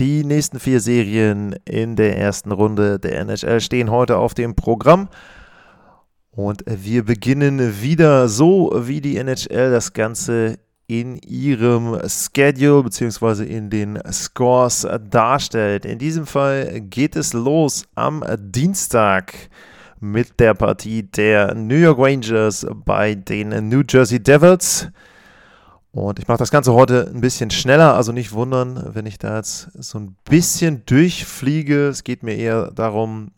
Die 0.00 0.24
nächsten 0.24 0.58
vier 0.58 0.80
Serien 0.80 1.54
in 1.64 1.94
der 1.94 2.18
ersten 2.18 2.50
Runde 2.50 2.98
der 2.98 3.20
NHL 3.20 3.60
stehen 3.60 3.92
heute 3.92 4.16
auf 4.16 4.34
dem 4.34 4.56
Programm. 4.56 5.08
Und 6.32 6.64
wir 6.66 7.04
beginnen 7.04 7.80
wieder 7.80 8.28
so, 8.28 8.72
wie 8.74 9.00
die 9.00 9.18
NHL 9.18 9.70
das 9.70 9.92
Ganze 9.92 10.58
in 10.88 11.16
ihrem 11.18 11.96
Schedule 12.08 12.82
bzw. 12.82 13.44
in 13.44 13.70
den 13.70 14.00
Scores 14.10 14.84
darstellt. 15.08 15.84
In 15.84 16.00
diesem 16.00 16.26
Fall 16.26 16.80
geht 16.80 17.14
es 17.14 17.32
los 17.32 17.84
am 17.94 18.24
Dienstag 18.36 19.32
mit 20.00 20.40
der 20.40 20.54
Partie 20.54 21.04
der 21.04 21.54
New 21.54 21.76
York 21.76 22.00
Rangers 22.00 22.66
bei 22.84 23.14
den 23.14 23.68
New 23.68 23.82
Jersey 23.88 24.20
Devils. 24.20 24.88
Und 25.94 26.18
ich 26.18 26.26
mache 26.26 26.38
das 26.38 26.50
Ganze 26.50 26.72
heute 26.72 27.08
ein 27.14 27.20
bisschen 27.20 27.50
schneller, 27.50 27.94
also 27.94 28.10
nicht 28.10 28.32
wundern, 28.32 28.90
wenn 28.94 29.06
ich 29.06 29.16
da 29.16 29.36
jetzt 29.36 29.70
so 29.80 30.00
ein 30.00 30.16
bisschen 30.24 30.82
durchfliege. 30.86 31.86
Es 31.86 32.02
geht 32.02 32.24
mir 32.24 32.34
eher 32.34 32.72
darum, 32.72 33.30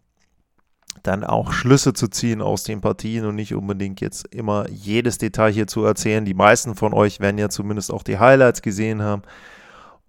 dann 1.02 1.22
auch 1.22 1.52
Schlüsse 1.52 1.92
zu 1.92 2.08
ziehen 2.08 2.40
aus 2.40 2.64
den 2.64 2.80
Partien 2.80 3.26
und 3.26 3.34
nicht 3.34 3.54
unbedingt 3.54 4.00
jetzt 4.00 4.26
immer 4.28 4.70
jedes 4.70 5.18
Detail 5.18 5.52
hier 5.52 5.66
zu 5.66 5.84
erzählen. 5.84 6.24
Die 6.24 6.32
meisten 6.32 6.74
von 6.76 6.94
euch 6.94 7.20
werden 7.20 7.36
ja 7.36 7.50
zumindest 7.50 7.92
auch 7.92 8.02
die 8.02 8.18
Highlights 8.18 8.62
gesehen 8.62 9.02
haben 9.02 9.20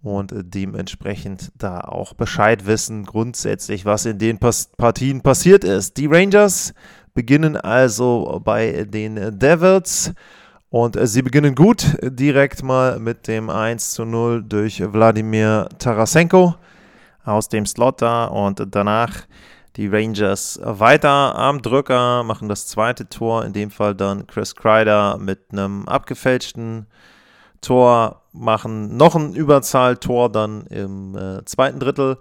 und 0.00 0.32
dementsprechend 0.34 1.52
da 1.54 1.80
auch 1.80 2.14
Bescheid 2.14 2.64
wissen, 2.64 3.04
grundsätzlich, 3.04 3.84
was 3.84 4.06
in 4.06 4.18
den 4.18 4.38
Partien 4.38 5.20
passiert 5.20 5.64
ist. 5.64 5.98
Die 5.98 6.06
Rangers 6.06 6.72
beginnen 7.12 7.58
also 7.58 8.40
bei 8.42 8.86
den 8.88 9.38
Devils. 9.38 10.14
Und 10.70 10.96
äh, 10.96 11.06
sie 11.06 11.22
beginnen 11.22 11.54
gut, 11.54 11.96
direkt 12.02 12.62
mal 12.62 12.98
mit 12.98 13.26
dem 13.26 13.48
1 13.48 13.92
zu 13.92 14.04
0 14.04 14.42
durch 14.42 14.80
Wladimir 14.80 15.68
Tarasenko 15.78 16.54
aus 17.24 17.48
dem 17.48 17.66
Slot 17.66 18.02
da 18.02 18.26
und 18.26 18.62
danach 18.70 19.12
die 19.76 19.86
Rangers 19.86 20.58
weiter 20.62 21.36
am 21.36 21.62
Drücker, 21.62 22.24
machen 22.24 22.48
das 22.48 22.66
zweite 22.66 23.08
Tor, 23.08 23.44
in 23.44 23.52
dem 23.52 23.70
Fall 23.70 23.94
dann 23.94 24.26
Chris 24.26 24.54
Kreider 24.54 25.18
mit 25.18 25.52
einem 25.52 25.86
abgefälschten 25.88 26.86
Tor, 27.60 28.22
machen 28.32 28.96
noch 28.96 29.14
ein 29.14 29.34
Überzahltor 29.34 30.30
dann 30.30 30.66
im 30.66 31.16
äh, 31.16 31.44
zweiten 31.44 31.78
Drittel 31.78 32.18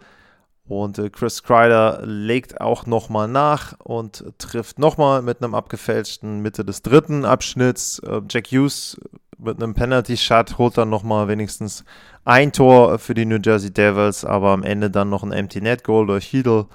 und 0.68 0.98
äh, 1.00 1.10
Chris 1.10 1.44
Kreider 1.44 2.02
legt 2.04 2.60
auch 2.60 2.86
nochmal 2.86 3.28
nach 3.28 3.80
und 3.80 4.26
trifft 4.38 4.80
nochmal 4.80 5.22
mit 5.22 5.42
einem 5.42 5.56
abgefälschten 5.56 6.42
Mitte 6.42 6.66
des 6.66 6.82
dritten 6.82 7.26
Abschnitts. 7.26 8.00
Äh, 8.00 8.22
Jack 8.30 8.48
Hughes 8.48 9.00
mit 9.38 9.62
einem 9.62 9.74
Penalty-Shot 9.74 10.58
holt 10.58 10.78
dann 10.78 10.90
nochmal 10.90 11.28
wenigstens 11.28 11.86
ein 12.26 12.52
Tor 12.52 13.00
für 13.00 13.14
die 13.14 13.26
New 13.26 13.40
Jersey 13.44 13.72
Devils, 13.72 14.26
aber 14.26 14.50
am 14.50 14.64
Ende 14.64 14.90
dann 14.90 15.10
noch 15.10 15.24
ein 15.24 15.32
Empty 15.32 15.62
Net 15.62 15.84
Goal 15.84 16.08
durch 16.08 16.34
Heedle. 16.34 16.68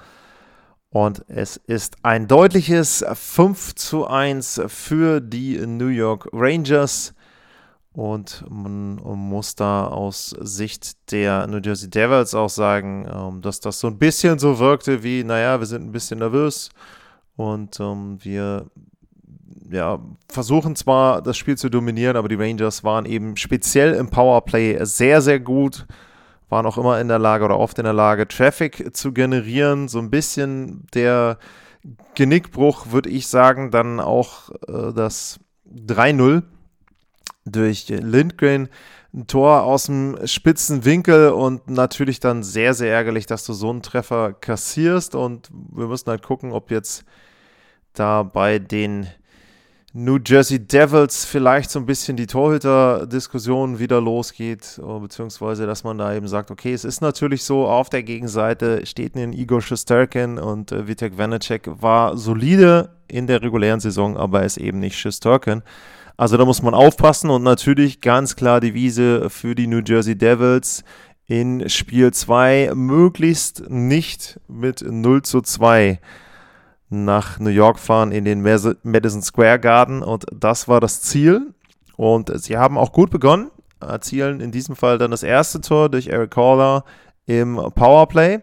Und 0.89 1.25
es 1.27 1.57
ist 1.57 1.97
ein 2.03 2.27
deutliches 2.27 3.03
5 3.13 3.75
zu 3.75 4.07
1 4.07 4.61
für 4.67 5.21
die 5.21 5.57
New 5.65 5.87
York 5.87 6.29
Rangers. 6.31 7.13
Und 7.93 8.43
man 8.49 8.95
muss 8.95 9.53
da 9.53 9.85
aus 9.85 10.31
Sicht 10.39 11.11
der 11.11 11.45
New 11.45 11.59
Jersey 11.63 11.91
Devils 11.91 12.33
auch 12.33 12.49
sagen, 12.49 13.07
ähm, 13.07 13.41
dass 13.41 13.59
das 13.59 13.79
so 13.79 13.87
ein 13.87 13.99
bisschen 13.99 14.39
so 14.39 14.57
wirkte 14.57 15.03
wie, 15.03 15.23
naja, 15.23 15.59
wir 15.59 15.67
sind 15.67 15.85
ein 15.85 15.91
bisschen 15.91 16.19
nervös 16.19 16.69
und 17.35 17.79
ähm, 17.79 18.17
wir 18.19 18.65
ja, 19.69 19.99
versuchen 20.27 20.75
zwar 20.75 21.21
das 21.21 21.37
Spiel 21.37 21.57
zu 21.57 21.69
dominieren, 21.69 22.17
aber 22.17 22.29
die 22.29 22.35
Rangers 22.35 22.83
waren 22.83 23.05
eben 23.05 23.37
speziell 23.37 23.93
im 23.93 24.09
Powerplay 24.09 24.83
sehr, 24.85 25.21
sehr 25.21 25.39
gut, 25.39 25.85
waren 26.49 26.65
auch 26.65 26.77
immer 26.79 26.99
in 26.99 27.07
der 27.07 27.19
Lage 27.19 27.45
oder 27.45 27.59
oft 27.59 27.77
in 27.77 27.85
der 27.85 27.93
Lage, 27.93 28.27
Traffic 28.27 28.95
zu 28.95 29.13
generieren. 29.13 29.87
So 29.87 29.99
ein 29.99 30.09
bisschen 30.09 30.87
der 30.93 31.37
Genickbruch, 32.15 32.87
würde 32.91 33.09
ich 33.09 33.27
sagen, 33.27 33.69
dann 33.69 33.99
auch 33.99 34.49
äh, 34.67 34.93
das 34.93 35.39
3-0 35.75 36.43
durch 37.45 37.89
Lindgren 37.89 38.69
ein 39.13 39.27
Tor 39.27 39.63
aus 39.63 39.85
dem 39.85 40.17
spitzen 40.25 40.85
Winkel 40.85 41.29
und 41.29 41.69
natürlich 41.69 42.19
dann 42.19 42.41
sehr, 42.41 42.73
sehr 42.73 42.91
ärgerlich, 42.91 43.27
dass 43.27 43.45
du 43.45 43.53
so 43.53 43.69
einen 43.69 43.83
Treffer 43.83 44.33
kassierst. 44.33 45.13
Und 45.13 45.49
wir 45.51 45.87
müssen 45.87 46.09
halt 46.09 46.23
gucken, 46.23 46.51
ob 46.51 46.71
jetzt 46.71 47.05
da 47.93 48.23
bei 48.23 48.57
den 48.57 49.07
New 49.95 50.17
Jersey 50.25 50.57
Devils 50.57 51.23
vielleicht 51.23 51.69
so 51.69 51.77
ein 51.77 51.85
bisschen 51.85 52.17
die 52.17 52.25
Torhüter-Diskussion 52.25 53.77
wieder 53.77 54.01
losgeht, 54.01 54.81
beziehungsweise 54.99 55.67
dass 55.67 55.83
man 55.83 55.99
da 55.99 56.15
eben 56.15 56.27
sagt, 56.27 56.49
okay, 56.49 56.73
es 56.73 56.83
ist 56.83 57.01
natürlich 57.01 57.43
so, 57.43 57.67
auf 57.67 57.91
der 57.91 58.01
Gegenseite 58.01 58.87
steht 58.87 59.15
ein 59.15 59.33
Igor 59.33 59.61
Schusterkin 59.61 60.39
und 60.39 60.71
äh, 60.71 60.87
Vitek 60.87 61.19
Vanacek 61.19 61.69
war 61.79 62.17
solide 62.17 62.89
in 63.07 63.27
der 63.27 63.43
regulären 63.43 63.79
Saison, 63.79 64.17
aber 64.17 64.41
ist 64.41 64.57
eben 64.57 64.79
nicht 64.79 64.97
Schusterkin. 64.97 65.61
Also 66.15 66.37
da 66.37 66.45
muss 66.45 66.61
man 66.61 66.73
aufpassen 66.73 67.29
und 67.29 67.43
natürlich 67.43 68.01
ganz 68.01 68.35
klar 68.35 68.59
die 68.59 68.73
Wiese 68.73 69.29
für 69.29 69.55
die 69.55 69.67
New 69.67 69.81
Jersey 69.85 70.15
Devils 70.15 70.83
in 71.25 71.69
Spiel 71.69 72.13
2 72.13 72.71
möglichst 72.75 73.69
nicht 73.69 74.39
mit 74.47 74.83
0 74.87 75.23
zu 75.23 75.41
2 75.41 75.99
nach 76.89 77.39
New 77.39 77.49
York 77.49 77.79
fahren 77.79 78.11
in 78.11 78.25
den 78.25 78.41
Madison 78.41 79.21
Square 79.23 79.59
Garden 79.59 80.03
und 80.03 80.25
das 80.31 80.67
war 80.67 80.79
das 80.79 81.01
Ziel 81.01 81.53
und 81.97 82.31
sie 82.41 82.57
haben 82.57 82.77
auch 82.77 82.91
gut 82.91 83.09
begonnen, 83.09 83.49
erzielen 83.79 84.39
in 84.39 84.51
diesem 84.51 84.75
Fall 84.75 84.99
dann 84.99 85.09
das 85.09 85.23
erste 85.23 85.61
Tor 85.61 85.89
durch 85.89 86.07
Eric 86.07 86.31
Caller 86.31 86.83
im 87.25 87.55
Powerplay 87.55 88.41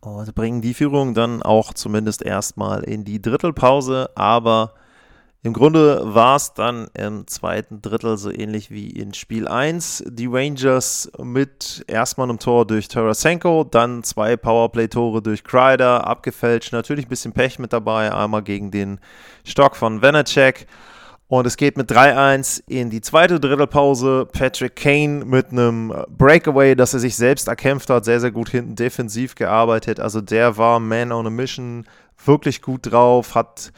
und 0.00 0.34
bringen 0.34 0.60
die 0.60 0.74
Führung 0.74 1.14
dann 1.14 1.42
auch 1.42 1.72
zumindest 1.72 2.22
erstmal 2.22 2.82
in 2.82 3.04
die 3.04 3.22
Drittelpause, 3.22 4.10
aber 4.14 4.74
im 5.44 5.54
Grunde 5.54 6.02
war 6.04 6.36
es 6.36 6.54
dann 6.54 6.86
im 6.94 7.26
zweiten 7.26 7.82
Drittel 7.82 8.16
so 8.16 8.30
ähnlich 8.30 8.70
wie 8.70 8.90
in 8.90 9.12
Spiel 9.12 9.48
1. 9.48 10.04
Die 10.06 10.28
Rangers 10.28 11.10
mit 11.20 11.84
erstmal 11.88 12.28
einem 12.28 12.38
Tor 12.38 12.64
durch 12.64 12.86
Tarasenko, 12.86 13.64
dann 13.64 14.04
zwei 14.04 14.36
Powerplay-Tore 14.36 15.20
durch 15.20 15.42
Kreider, 15.42 16.06
abgefälscht. 16.06 16.72
Natürlich 16.72 17.06
ein 17.06 17.08
bisschen 17.08 17.32
Pech 17.32 17.58
mit 17.58 17.72
dabei, 17.72 18.14
einmal 18.14 18.42
gegen 18.42 18.70
den 18.70 19.00
Stock 19.44 19.74
von 19.74 20.00
Vanacek. 20.00 20.68
Und 21.26 21.44
es 21.44 21.56
geht 21.56 21.76
mit 21.76 21.90
3-1 21.90 22.62
in 22.68 22.90
die 22.90 23.00
zweite 23.00 23.40
Drittelpause. 23.40 24.28
Patrick 24.30 24.76
Kane 24.76 25.24
mit 25.24 25.50
einem 25.50 25.92
Breakaway, 26.08 26.76
das 26.76 26.94
er 26.94 27.00
sich 27.00 27.16
selbst 27.16 27.48
erkämpft 27.48 27.90
hat, 27.90 28.04
sehr, 28.04 28.20
sehr 28.20 28.30
gut 28.30 28.50
hinten 28.50 28.76
defensiv 28.76 29.34
gearbeitet. 29.34 29.98
Also 29.98 30.20
der 30.20 30.56
war 30.56 30.78
Man 30.78 31.10
on 31.10 31.26
a 31.26 31.30
Mission, 31.30 31.84
wirklich 32.24 32.62
gut 32.62 32.92
drauf, 32.92 33.34
hat 33.34 33.72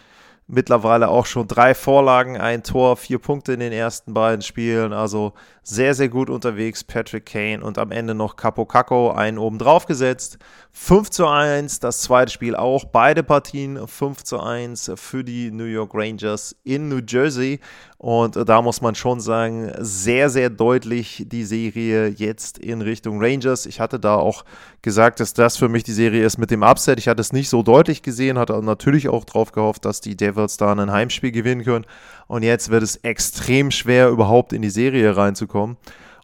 mittlerweile 0.46 1.08
auch 1.08 1.26
schon 1.26 1.48
drei 1.48 1.74
Vorlagen, 1.74 2.36
ein 2.36 2.62
Tor, 2.62 2.96
vier 2.96 3.18
Punkte 3.18 3.52
in 3.52 3.60
den 3.60 3.72
ersten 3.72 4.14
beiden 4.14 4.42
Spielen. 4.42 4.92
Also 4.92 5.32
sehr, 5.64 5.94
sehr 5.94 6.10
gut 6.10 6.28
unterwegs, 6.28 6.84
Patrick 6.84 7.24
Kane. 7.24 7.64
Und 7.64 7.78
am 7.78 7.90
Ende 7.90 8.14
noch 8.14 8.36
Capo 8.36 8.66
Caco 8.66 9.10
einen 9.10 9.38
oben 9.38 9.58
drauf 9.58 9.86
gesetzt. 9.86 10.38
5 10.72 11.08
zu 11.08 11.26
1, 11.26 11.80
das 11.80 12.02
zweite 12.02 12.30
Spiel 12.30 12.54
auch. 12.54 12.84
Beide 12.84 13.22
Partien 13.22 13.88
5 13.88 14.24
zu 14.24 14.40
1 14.40 14.92
für 14.96 15.24
die 15.24 15.50
New 15.50 15.64
York 15.64 15.92
Rangers 15.94 16.54
in 16.64 16.88
New 16.88 17.00
Jersey. 17.06 17.60
Und 17.96 18.36
da 18.36 18.60
muss 18.60 18.82
man 18.82 18.94
schon 18.94 19.20
sagen, 19.20 19.72
sehr, 19.78 20.28
sehr 20.28 20.50
deutlich 20.50 21.24
die 21.26 21.44
Serie 21.44 22.08
jetzt 22.08 22.58
in 22.58 22.82
Richtung 22.82 23.18
Rangers. 23.18 23.64
Ich 23.64 23.80
hatte 23.80 23.98
da 23.98 24.16
auch 24.16 24.44
gesagt, 24.82 25.20
dass 25.20 25.32
das 25.32 25.56
für 25.56 25.70
mich 25.70 25.84
die 25.84 25.92
Serie 25.92 26.26
ist 26.26 26.36
mit 26.36 26.50
dem 26.50 26.62
Upset. 26.62 26.98
Ich 26.98 27.08
hatte 27.08 27.22
es 27.22 27.32
nicht 27.32 27.48
so 27.48 27.62
deutlich 27.62 28.02
gesehen, 28.02 28.38
hatte 28.38 28.60
natürlich 28.62 29.08
auch 29.08 29.24
darauf 29.24 29.52
gehofft, 29.52 29.86
dass 29.86 30.02
die 30.02 30.16
Devils 30.16 30.58
da 30.58 30.72
ein 30.72 30.92
Heimspiel 30.92 31.32
gewinnen 31.32 31.64
können. 31.64 31.86
Und 32.26 32.42
jetzt 32.42 32.70
wird 32.70 32.82
es 32.82 32.96
extrem 32.96 33.70
schwer, 33.70 34.08
überhaupt 34.08 34.52
in 34.52 34.62
die 34.62 34.70
Serie 34.70 35.16
reinzukommen. 35.16 35.76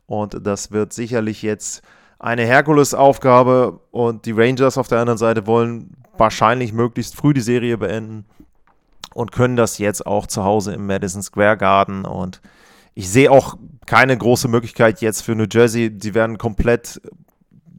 Und 0.06 0.44
das 0.46 0.72
wird 0.72 0.92
sicherlich 0.92 1.42
jetzt 1.42 1.82
eine 2.18 2.44
Herkulesaufgabe. 2.44 3.80
Und 3.90 4.26
die 4.26 4.32
Rangers 4.32 4.78
auf 4.78 4.88
der 4.88 4.98
anderen 4.98 5.18
Seite 5.18 5.46
wollen 5.46 5.96
wahrscheinlich 6.16 6.72
möglichst 6.72 7.16
früh 7.16 7.32
die 7.32 7.40
Serie 7.40 7.78
beenden 7.78 8.24
und 9.14 9.32
können 9.32 9.56
das 9.56 9.78
jetzt 9.78 10.06
auch 10.06 10.26
zu 10.26 10.44
Hause 10.44 10.74
im 10.74 10.86
Madison 10.86 11.22
Square 11.22 11.56
Garden. 11.56 12.04
Und 12.04 12.40
ich 12.94 13.08
sehe 13.08 13.30
auch 13.30 13.56
keine 13.86 14.16
große 14.16 14.48
Möglichkeit 14.48 15.00
jetzt 15.00 15.22
für 15.22 15.34
New 15.34 15.46
Jersey. 15.50 15.90
Die 15.90 16.14
werden 16.14 16.38
komplett 16.38 17.00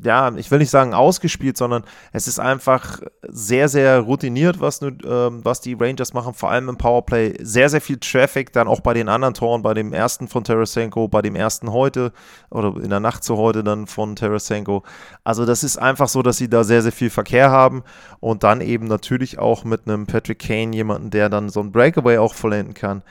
ja, 0.03 0.33
ich 0.35 0.49
will 0.49 0.59
nicht 0.59 0.69
sagen 0.69 0.93
ausgespielt, 0.93 1.57
sondern 1.57 1.83
es 2.11 2.27
ist 2.27 2.39
einfach 2.39 2.99
sehr, 3.27 3.69
sehr 3.69 3.99
routiniert, 3.99 4.59
was, 4.59 4.81
äh, 4.81 4.91
was 5.01 5.61
die 5.61 5.73
Rangers 5.73 6.13
machen, 6.13 6.33
vor 6.33 6.51
allem 6.51 6.69
im 6.69 6.77
Powerplay. 6.77 7.35
Sehr, 7.41 7.69
sehr 7.69 7.81
viel 7.81 7.97
Traffic, 7.97 8.51
dann 8.53 8.67
auch 8.67 8.81
bei 8.81 8.93
den 8.93 9.09
anderen 9.09 9.33
Toren, 9.33 9.61
bei 9.61 9.73
dem 9.73 9.93
ersten 9.93 10.27
von 10.27 10.43
Tarasenko, 10.43 11.07
bei 11.07 11.21
dem 11.21 11.35
ersten 11.35 11.71
heute 11.71 12.11
oder 12.49 12.75
in 12.81 12.89
der 12.89 12.99
Nacht 12.99 13.23
zu 13.23 13.37
heute 13.37 13.63
dann 13.63 13.87
von 13.87 14.15
Tarasenko. 14.15 14.83
Also 15.23 15.45
das 15.45 15.63
ist 15.63 15.77
einfach 15.77 16.09
so, 16.09 16.21
dass 16.21 16.37
sie 16.37 16.49
da 16.49 16.63
sehr, 16.63 16.81
sehr 16.81 16.91
viel 16.91 17.09
Verkehr 17.09 17.51
haben 17.51 17.83
und 18.19 18.43
dann 18.43 18.61
eben 18.61 18.85
natürlich 18.87 19.39
auch 19.39 19.63
mit 19.63 19.87
einem 19.87 20.07
Patrick 20.07 20.39
Kane 20.39 20.75
jemanden, 20.75 21.09
der 21.09 21.29
dann 21.29 21.49
so 21.49 21.59
ein 21.59 21.71
Breakaway 21.71 22.17
auch 22.17 22.33
vollenden 22.33 22.73
kann. 22.73 23.03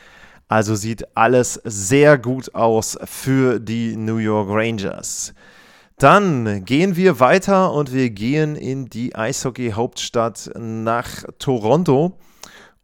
Also 0.49 0.75
sieht 0.75 1.17
alles 1.17 1.61
sehr 1.63 2.19
gut 2.19 2.57
aus 2.57 2.99
für 3.05 3.61
die 3.61 3.97
New 3.97 4.17
York 4.17 4.49
Rangers. 4.51 5.33
Dann 6.01 6.65
gehen 6.65 6.97
wir 6.97 7.21
weiter 7.21 7.75
und 7.75 7.93
wir 7.93 8.09
gehen 8.09 8.57
in 8.57 8.87
die 8.87 9.15
Eishockey-Hauptstadt 9.15 10.51
nach 10.57 11.25
Toronto. 11.39 12.19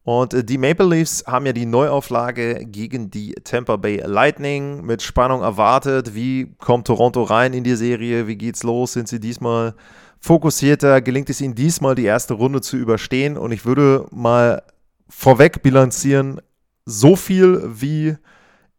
Und 0.03 0.35
äh, 0.35 0.45
die 0.45 0.59
Maple 0.59 0.85
Leafs 0.87 1.25
haben 1.27 1.47
ja 1.47 1.55
die 1.55 1.65
Neuauflage 1.65 2.67
gegen 2.67 3.11
die 3.11 3.33
Tampa 3.43 3.77
Bay 3.77 4.03
Lightning 4.05 4.85
mit 4.85 5.01
Spannung 5.01 5.41
erwartet. 5.41 6.15
Wie 6.15 6.55
kommt 6.59 6.89
Toronto 6.89 7.23
rein 7.23 7.55
in 7.55 7.65
die 7.65 7.77
Serie? 7.77 8.27
Wie 8.27 8.37
geht's 8.37 8.63
los? 8.63 8.93
Sind 8.93 9.09
sie 9.09 9.19
diesmal 9.19 9.75
fokussierter? 10.21 11.01
Gelingt 11.01 11.31
es 11.31 11.41
ihnen 11.41 11.55
diesmal 11.55 11.95
die 11.95 12.05
erste 12.05 12.35
Runde 12.35 12.61
zu 12.61 12.77
überstehen? 12.77 13.39
Und 13.39 13.51
ich 13.51 13.65
würde 13.65 14.05
mal 14.11 14.63
vorweg 15.09 15.63
bilanzieren, 15.63 16.43
so 16.85 17.17
viel 17.17 17.63
wie 17.65 18.17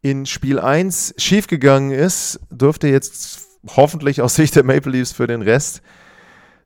in 0.00 0.26
Spiel 0.26 0.60
1 0.60 1.14
schiefgegangen 1.18 1.90
ist, 1.90 2.38
dürfte 2.50 2.86
jetzt 2.86 3.47
hoffentlich 3.66 4.22
aus 4.22 4.34
Sicht 4.34 4.56
der 4.56 4.64
Maple 4.64 4.92
Leafs 4.92 5.12
für 5.12 5.26
den 5.26 5.42
Rest 5.42 5.82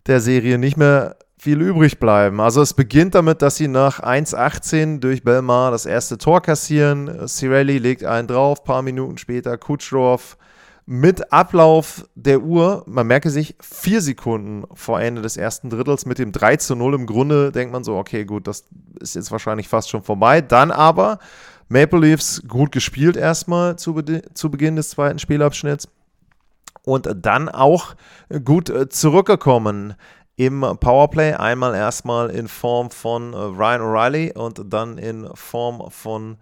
der 0.06 0.20
Serie 0.20 0.58
nicht 0.58 0.76
mehr 0.76 1.16
viel 1.38 1.60
übrig 1.60 1.98
bleiben. 1.98 2.40
Also 2.40 2.62
es 2.62 2.74
beginnt 2.74 3.14
damit, 3.14 3.42
dass 3.42 3.56
sie 3.56 3.68
nach 3.68 4.00
1,18 4.00 5.00
durch 5.00 5.24
Belmar 5.24 5.70
das 5.72 5.86
erste 5.86 6.18
Tor 6.18 6.40
kassieren. 6.40 7.26
Cirelli 7.26 7.78
legt 7.78 8.04
einen 8.04 8.28
drauf, 8.28 8.62
paar 8.62 8.82
Minuten 8.82 9.18
später 9.18 9.58
Kutschrow 9.58 10.36
mit 10.86 11.32
Ablauf 11.32 12.04
der 12.14 12.42
Uhr, 12.42 12.84
man 12.86 13.06
merke 13.06 13.30
sich, 13.30 13.56
vier 13.60 14.00
Sekunden 14.00 14.64
vor 14.74 15.00
Ende 15.00 15.22
des 15.22 15.36
ersten 15.36 15.70
Drittels 15.70 16.06
mit 16.06 16.18
dem 16.18 16.32
3 16.32 16.56
zu 16.56 16.74
0 16.74 16.94
im 16.94 17.06
Grunde, 17.06 17.52
denkt 17.52 17.72
man 17.72 17.84
so, 17.84 17.96
okay, 17.96 18.24
gut, 18.24 18.46
das 18.46 18.64
ist 19.00 19.14
jetzt 19.14 19.30
wahrscheinlich 19.30 19.68
fast 19.68 19.90
schon 19.90 20.02
vorbei. 20.02 20.40
Dann 20.40 20.70
aber 20.70 21.18
Maple 21.68 22.00
Leafs 22.00 22.42
gut 22.46 22.72
gespielt 22.72 23.16
erstmal 23.16 23.76
zu, 23.76 23.94
Be 23.94 24.22
zu 24.34 24.50
Beginn 24.50 24.76
des 24.76 24.90
zweiten 24.90 25.18
Spielabschnitts 25.18 25.88
und 26.84 27.08
dann 27.16 27.48
auch 27.48 27.94
gut 28.44 28.70
äh, 28.70 28.88
zurückgekommen 28.88 29.94
im 30.36 30.60
Powerplay. 30.60 31.34
Einmal 31.34 31.74
erstmal 31.74 32.30
in 32.30 32.48
Form 32.48 32.90
von 32.90 33.32
äh, 33.32 33.36
Ryan 33.36 33.80
O'Reilly 33.82 34.36
und 34.36 34.72
dann 34.72 34.98
in 34.98 35.28
Form 35.34 35.90
von 35.90 36.38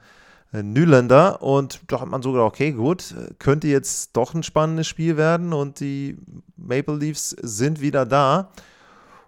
äh, 0.53 0.63
Nylander. 0.63 1.43
Und 1.43 1.81
da 1.89 2.01
hat 2.01 2.09
man 2.09 2.23
so 2.23 2.33
gedacht, 2.33 2.49
okay, 2.49 2.73
gut, 2.73 3.15
könnte 3.39 3.69
jetzt 3.69 4.17
doch 4.17 4.35
ein 4.35 4.43
spannendes 4.43 4.87
Spiel 4.87 5.17
werden 5.17 5.53
und 5.53 5.81
die 5.81 6.17
Maple 6.57 6.97
Leafs 6.97 7.31
sind 7.31 7.81
wieder 7.81 8.07
da. 8.07 8.51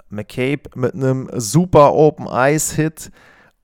McCabe 0.09 0.71
mit 0.75 0.95
einem 0.95 1.29
super 1.35 1.95
Open 1.95 2.27
Ice 2.31 2.77
Hit 2.77 3.11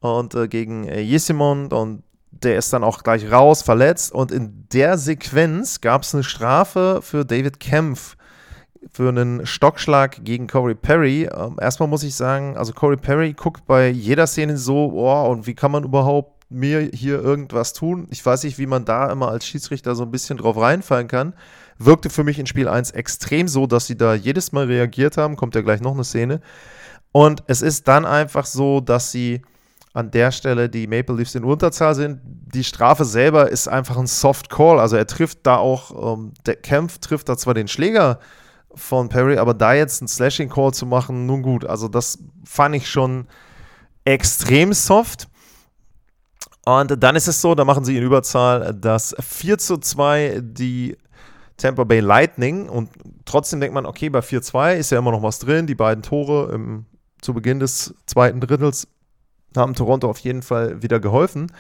und 0.01 0.35
äh, 0.35 0.49
gegen 0.49 0.89
äh, 0.89 1.01
Yesimond 1.01 1.73
und 1.73 2.03
der 2.31 2.59
ist 2.59 2.73
dann 2.73 2.85
auch 2.85 3.03
gleich 3.03 3.31
raus, 3.31 3.63
verletzt. 3.63 4.13
Und 4.13 4.33
in 4.33 4.67
der 4.73 4.99
Sequenz 4.99 5.81
gab 5.81 6.03
es 6.03 6.15
eine 6.15 6.25
Strafe 6.25 7.01
für 7.03 7.25
David 7.25 7.61
Kempf 7.61 8.17
für 8.93 9.09
einen 9.09 9.45
Stockschlag 9.45 10.25
gegen 10.25 10.47
Corey 10.47 10.75
Perry. 10.75 11.29
Ähm, 11.35 11.57
erstmal 11.61 11.89
muss 11.89 12.03
ich 12.03 12.15
sagen, 12.15 12.57
also 12.57 12.73
Corey 12.73 12.97
Perry 12.97 13.33
guckt 13.33 13.67
bei 13.67 13.89
jeder 13.89 14.27
Szene 14.27 14.57
so, 14.57 14.93
oh, 14.95 15.31
und 15.31 15.47
wie 15.47 15.55
kann 15.55 15.71
man 15.71 15.85
überhaupt 15.85 16.45
mir 16.51 16.89
hier 16.93 17.21
irgendwas 17.21 17.73
tun? 17.73 18.07
Ich 18.11 18.25
weiß 18.25 18.45
nicht, 18.45 18.59
wie 18.59 18.67
man 18.67 18.85
da 18.85 19.11
immer 19.11 19.29
als 19.29 19.47
Schiedsrichter 19.47 19.95
so 19.95 20.05
ein 20.05 20.11
bisschen 20.11 20.39
drauf 20.39 20.57
reinfallen 20.57 21.09
kann. 21.09 21.35
Wirkte 21.79 22.11
für 22.11 22.25
mich 22.25 22.39
in 22.39 22.47
Spiel 22.47 22.69
1 22.69 22.93
extrem 22.93 23.49
so, 23.49 23.67
dass 23.67 23.87
sie 23.87 23.97
da 23.97 24.15
jedes 24.15 24.53
Mal 24.53 24.67
reagiert 24.67 25.17
haben. 25.17 25.37
Kommt 25.37 25.55
ja 25.55 25.61
gleich 25.61 25.81
noch 25.81 25.95
eine 25.95 26.05
Szene. 26.05 26.41
Und 27.13 27.43
es 27.47 27.63
ist 27.63 27.89
dann 27.89 28.05
einfach 28.05 28.47
so, 28.47 28.81
dass 28.81 29.13
sie 29.13 29.43
an 29.99 30.13
der 30.13 30.31
Stelle 30.31 30.69
die 30.69 30.87
Maple 30.87 31.17
Leafs 31.17 31.35
in 31.35 31.45
Unterzahl 31.45 31.95
sind. 31.95 32.21
Die 32.25 32.63
Strafe 32.63 33.05
selber 33.05 33.51
ist 33.51 33.67
einfach 33.67 33.97
ein 33.97 34.07
Soft 34.07 34.49
Call. 34.49 34.79
Also 34.79 34.97
er 34.97 35.07
trifft 35.07 35.41
da 35.43 35.57
auch, 35.57 36.15
ähm, 36.15 36.33
der 36.47 36.55
Kampf 36.57 36.99
trifft 36.99 37.29
da 37.29 37.37
zwar 37.37 37.55
den 37.55 37.67
Schläger 37.67 38.21
von 38.75 39.09
Perry, 39.09 39.39
aber 39.39 39.55
da 39.55 39.75
jetzt 39.75 40.01
einen 40.01 40.09
Slashing 40.09 40.49
Call 40.49 40.73
zu 40.73 40.87
machen, 40.87 41.27
nun 41.27 41.43
gut. 41.43 41.65
Also 41.65 41.89
das 41.89 42.21
fand 42.45 42.77
ich 42.77 42.89
schon 42.89 43.27
extrem 44.05 44.73
soft. 44.73 45.29
Und 46.65 47.03
dann 47.03 47.17
ist 47.17 47.27
es 47.27 47.41
so, 47.41 47.57
da 47.57 47.65
machen 47.65 47.85
sie 47.85 47.97
in 47.97 48.05
Überzahl 48.05 48.75
das 48.75 49.17
4 49.19 49.59
zu 49.59 49.79
2 49.79 50.41
die 50.43 50.97
Tampa 51.57 51.83
Bay 51.83 51.99
Lightning 51.99 52.69
und 52.69 52.91
trotzdem 53.25 53.59
denkt 53.61 53.75
man, 53.75 53.85
okay, 53.85 54.11
bei 54.11 54.21
4-2 54.21 54.77
ist 54.77 54.91
ja 54.91 54.99
immer 54.99 55.11
noch 55.11 55.25
was 55.25 55.41
drin. 55.41 55.67
Die 55.67 55.75
beiden 55.75 56.05
Tore 56.05 56.53
im, 56.53 56.87
zu 57.21 57.35
Beginn 57.35 57.59
des 57.59 57.95
zweiten 58.07 58.41
Drittels 58.41 58.87
haben 59.57 59.75
Toronto 59.75 60.09
auf 60.09 60.19
jeden 60.19 60.43
Fall 60.43 60.83
wieder 60.83 61.01
geholfen. 61.01 61.53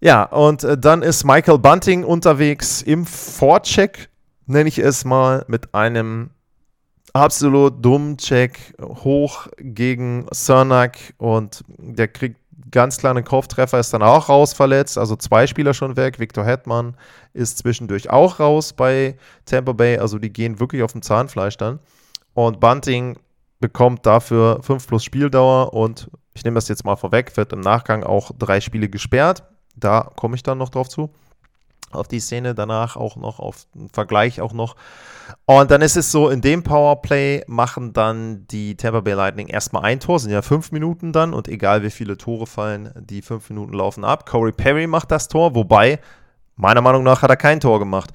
Ja, 0.00 0.24
und 0.24 0.64
äh, 0.64 0.76
dann 0.76 1.02
ist 1.02 1.24
Michael 1.24 1.58
Bunting 1.58 2.04
unterwegs 2.04 2.82
im 2.82 3.06
Vorcheck, 3.06 4.10
nenne 4.46 4.68
ich 4.68 4.78
es 4.78 5.04
mal, 5.04 5.44
mit 5.48 5.74
einem 5.74 6.30
absolut 7.14 7.84
dummen 7.84 8.18
Check 8.18 8.74
hoch 8.82 9.46
gegen 9.58 10.26
Cernak 10.32 10.98
und 11.16 11.64
der 11.78 12.08
kriegt 12.08 12.38
ganz 12.70 12.98
kleine 12.98 13.22
Kopftreffer, 13.22 13.78
ist 13.78 13.94
dann 13.94 14.02
auch 14.02 14.28
raus 14.28 14.52
verletzt, 14.52 14.98
also 14.98 15.14
zwei 15.14 15.46
Spieler 15.46 15.74
schon 15.74 15.96
weg. 15.96 16.18
Victor 16.18 16.44
Hetman 16.44 16.96
ist 17.32 17.58
zwischendurch 17.58 18.10
auch 18.10 18.40
raus 18.40 18.72
bei 18.72 19.16
Tampa 19.46 19.72
Bay, 19.72 19.98
also 19.98 20.18
die 20.18 20.32
gehen 20.32 20.58
wirklich 20.58 20.82
auf 20.82 20.90
dem 20.90 21.02
Zahnfleisch 21.02 21.56
dann. 21.56 21.78
Und 22.34 22.58
Bunting 22.58 23.16
bekommt 23.64 24.04
dafür 24.04 24.62
5 24.62 24.86
plus 24.86 25.04
Spieldauer 25.04 25.72
und 25.72 26.10
ich 26.34 26.44
nehme 26.44 26.56
das 26.56 26.68
jetzt 26.68 26.84
mal 26.84 26.96
vorweg, 26.96 27.34
wird 27.38 27.54
im 27.54 27.60
Nachgang 27.60 28.04
auch 28.04 28.30
drei 28.38 28.60
Spiele 28.60 28.90
gesperrt. 28.90 29.42
Da 29.74 30.10
komme 30.16 30.36
ich 30.36 30.42
dann 30.42 30.58
noch 30.58 30.68
drauf 30.68 30.90
zu. 30.90 31.08
Auf 31.90 32.06
die 32.06 32.20
Szene 32.20 32.54
danach 32.54 32.96
auch 32.96 33.16
noch, 33.16 33.38
auf 33.38 33.64
den 33.74 33.88
Vergleich 33.88 34.42
auch 34.42 34.52
noch. 34.52 34.76
Und 35.46 35.70
dann 35.70 35.80
ist 35.80 35.96
es 35.96 36.12
so, 36.12 36.28
in 36.28 36.42
dem 36.42 36.62
Powerplay 36.62 37.44
machen 37.46 37.94
dann 37.94 38.46
die 38.48 38.76
Tampa 38.76 39.00
Bay 39.00 39.14
Lightning 39.14 39.46
erstmal 39.46 39.84
ein 39.84 39.98
Tor, 39.98 40.18
sind 40.18 40.30
ja 40.30 40.42
fünf 40.42 40.70
Minuten 40.70 41.14
dann 41.14 41.32
und 41.32 41.48
egal 41.48 41.82
wie 41.82 41.90
viele 41.90 42.18
Tore 42.18 42.46
fallen, 42.46 42.92
die 43.00 43.22
fünf 43.22 43.48
Minuten 43.48 43.72
laufen 43.72 44.04
ab. 44.04 44.28
Corey 44.28 44.52
Perry 44.52 44.86
macht 44.86 45.10
das 45.10 45.28
Tor, 45.28 45.54
wobei, 45.54 46.00
meiner 46.56 46.82
Meinung 46.82 47.02
nach, 47.02 47.22
hat 47.22 47.30
er 47.30 47.36
kein 47.36 47.60
Tor 47.60 47.78
gemacht. 47.78 48.10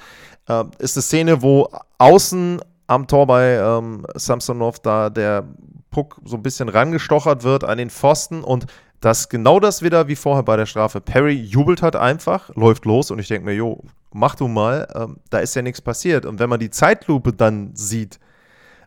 Äh, 0.47 0.65
ist 0.77 0.95
eine 0.95 1.01
Szene, 1.01 1.41
wo 1.41 1.69
außen 1.97 2.61
am 2.89 3.07
Tor 3.07 3.27
bei 3.27 3.55
ähm, 3.55 4.05
Samsonov 4.15 4.79
da 4.79 5.09
der 5.09 5.45
Puck 5.91 6.19
so 6.25 6.35
ein 6.35 6.43
bisschen 6.43 6.69
rangestochert 6.69 7.43
wird 7.43 7.63
an 7.63 7.77
den 7.77 7.89
Pfosten 7.89 8.43
und 8.43 8.65
das 8.99 9.29
genau 9.29 9.59
das 9.59 9.81
wieder 9.81 10.07
wie 10.07 10.15
vorher 10.15 10.43
bei 10.43 10.57
der 10.57 10.65
Strafe. 10.65 10.99
Perry 10.99 11.33
jubelt 11.33 11.81
halt 11.81 11.95
einfach, 11.95 12.53
läuft 12.55 12.85
los 12.85 13.11
und 13.11 13.19
ich 13.19 13.27
denke 13.27 13.45
mir, 13.45 13.53
jo, 13.53 13.83
mach 14.11 14.35
du 14.35 14.47
mal, 14.47 14.87
ähm, 14.95 15.17
da 15.29 15.39
ist 15.39 15.55
ja 15.55 15.61
nichts 15.61 15.81
passiert. 15.81 16.25
Und 16.25 16.39
wenn 16.39 16.49
man 16.49 16.59
die 16.59 16.71
Zeitlupe 16.71 17.31
dann 17.31 17.75
sieht 17.75 18.19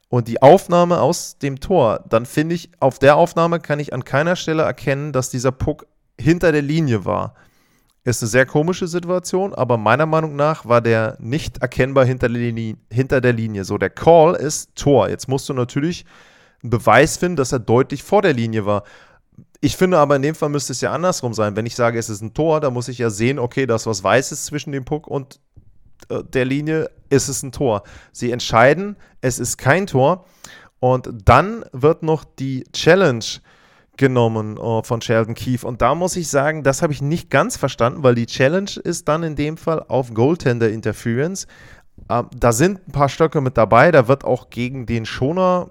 und 0.08 0.28
die 0.28 0.42
Aufnahme 0.42 1.00
aus 1.00 1.38
dem 1.38 1.60
Tor, 1.60 2.04
dann 2.08 2.26
finde 2.26 2.56
ich, 2.56 2.70
auf 2.80 2.98
der 2.98 3.16
Aufnahme 3.16 3.60
kann 3.60 3.78
ich 3.78 3.94
an 3.94 4.04
keiner 4.04 4.36
Stelle 4.36 4.64
erkennen, 4.64 5.12
dass 5.12 5.30
dieser 5.30 5.52
Puck 5.52 5.86
hinter 6.20 6.52
der 6.52 6.62
Linie 6.62 7.04
war. 7.04 7.34
Ist 8.04 8.22
eine 8.22 8.30
sehr 8.30 8.46
komische 8.46 8.88
Situation, 8.88 9.54
aber 9.54 9.76
meiner 9.76 10.06
Meinung 10.06 10.34
nach 10.34 10.66
war 10.66 10.80
der 10.80 11.16
nicht 11.20 11.58
erkennbar 11.58 12.04
hinter 12.04 12.28
der 12.28 12.38
Linie. 12.38 12.76
Hinter 12.90 13.20
der 13.20 13.32
Linie. 13.32 13.64
So, 13.64 13.78
der 13.78 13.90
Call 13.90 14.34
ist 14.34 14.74
Tor. 14.74 15.08
Jetzt 15.08 15.28
musst 15.28 15.48
du 15.48 15.52
natürlich 15.52 16.04
einen 16.62 16.70
Beweis 16.70 17.16
finden, 17.16 17.36
dass 17.36 17.52
er 17.52 17.60
deutlich 17.60 18.02
vor 18.02 18.22
der 18.22 18.32
Linie 18.32 18.66
war. 18.66 18.82
Ich 19.60 19.76
finde 19.76 19.98
aber 19.98 20.16
in 20.16 20.22
dem 20.22 20.34
Fall 20.34 20.48
müsste 20.48 20.72
es 20.72 20.80
ja 20.80 20.92
andersrum 20.92 21.32
sein. 21.32 21.54
Wenn 21.54 21.66
ich 21.66 21.76
sage, 21.76 21.98
es 21.98 22.10
ist 22.10 22.22
ein 22.22 22.34
Tor, 22.34 22.60
dann 22.60 22.72
muss 22.72 22.88
ich 22.88 22.98
ja 22.98 23.10
sehen, 23.10 23.38
okay, 23.38 23.66
da 23.66 23.76
ist 23.76 23.86
was 23.86 24.02
Weißes 24.02 24.46
zwischen 24.46 24.72
dem 24.72 24.84
Puck 24.84 25.06
und 25.06 25.38
äh, 26.08 26.24
der 26.24 26.44
Linie, 26.44 26.90
ist 27.10 27.28
es 27.28 27.42
ein 27.42 27.52
Tor. 27.52 27.82
Sie 28.10 28.32
entscheiden, 28.32 28.96
es 29.20 29.38
ist 29.38 29.58
kein 29.58 29.86
Tor. 29.86 30.24
Und 30.80 31.08
dann 31.24 31.64
wird 31.72 32.02
noch 32.02 32.24
die 32.24 32.64
Challenge 32.72 33.24
genommen 33.96 34.58
uh, 34.58 34.82
von 34.82 35.00
Sheldon 35.00 35.34
Keefe. 35.34 35.66
Und 35.66 35.82
da 35.82 35.94
muss 35.94 36.16
ich 36.16 36.28
sagen, 36.28 36.62
das 36.62 36.82
habe 36.82 36.92
ich 36.92 37.02
nicht 37.02 37.30
ganz 37.30 37.56
verstanden, 37.56 38.02
weil 38.02 38.14
die 38.14 38.26
Challenge 38.26 38.70
ist 38.82 39.08
dann 39.08 39.22
in 39.22 39.36
dem 39.36 39.56
Fall 39.56 39.84
auf 39.88 40.14
Goaltender 40.14 40.70
Interference. 40.70 41.46
Uh, 42.10 42.24
da 42.34 42.52
sind 42.52 42.86
ein 42.88 42.92
paar 42.92 43.08
Stöcke 43.08 43.40
mit 43.40 43.56
dabei. 43.56 43.90
Da 43.90 44.08
wird 44.08 44.24
auch 44.24 44.50
gegen 44.50 44.86
den 44.86 45.04
Schoner 45.04 45.68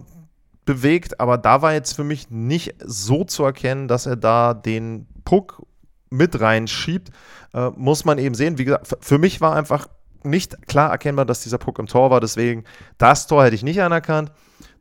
bewegt, 0.66 1.20
aber 1.20 1.38
da 1.38 1.62
war 1.62 1.74
jetzt 1.74 1.94
für 1.94 2.04
mich 2.04 2.30
nicht 2.30 2.76
so 2.86 3.24
zu 3.24 3.44
erkennen, 3.44 3.88
dass 3.88 4.06
er 4.06 4.16
da 4.16 4.54
den 4.54 5.08
Puck 5.26 5.66
mit 6.10 6.40
reinschiebt. 6.40 7.10
Uh, 7.54 7.72
muss 7.76 8.06
man 8.06 8.18
eben 8.18 8.36
sehen. 8.36 8.58
Wie 8.58 8.66
gesagt, 8.66 8.96
für 9.02 9.18
mich 9.18 9.42
war 9.42 9.56
einfach 9.56 9.88
nicht 10.24 10.68
klar 10.68 10.92
erkennbar, 10.92 11.26
dass 11.26 11.42
dieser 11.42 11.58
Puck 11.58 11.80
im 11.80 11.88
Tor 11.88 12.12
war. 12.12 12.22
Deswegen, 12.22 12.64
das 12.98 13.28
Tor 13.28 13.44
hätte 13.44 13.56
ich 13.56 13.64
nicht 13.64 13.82
anerkannt. 13.82 14.32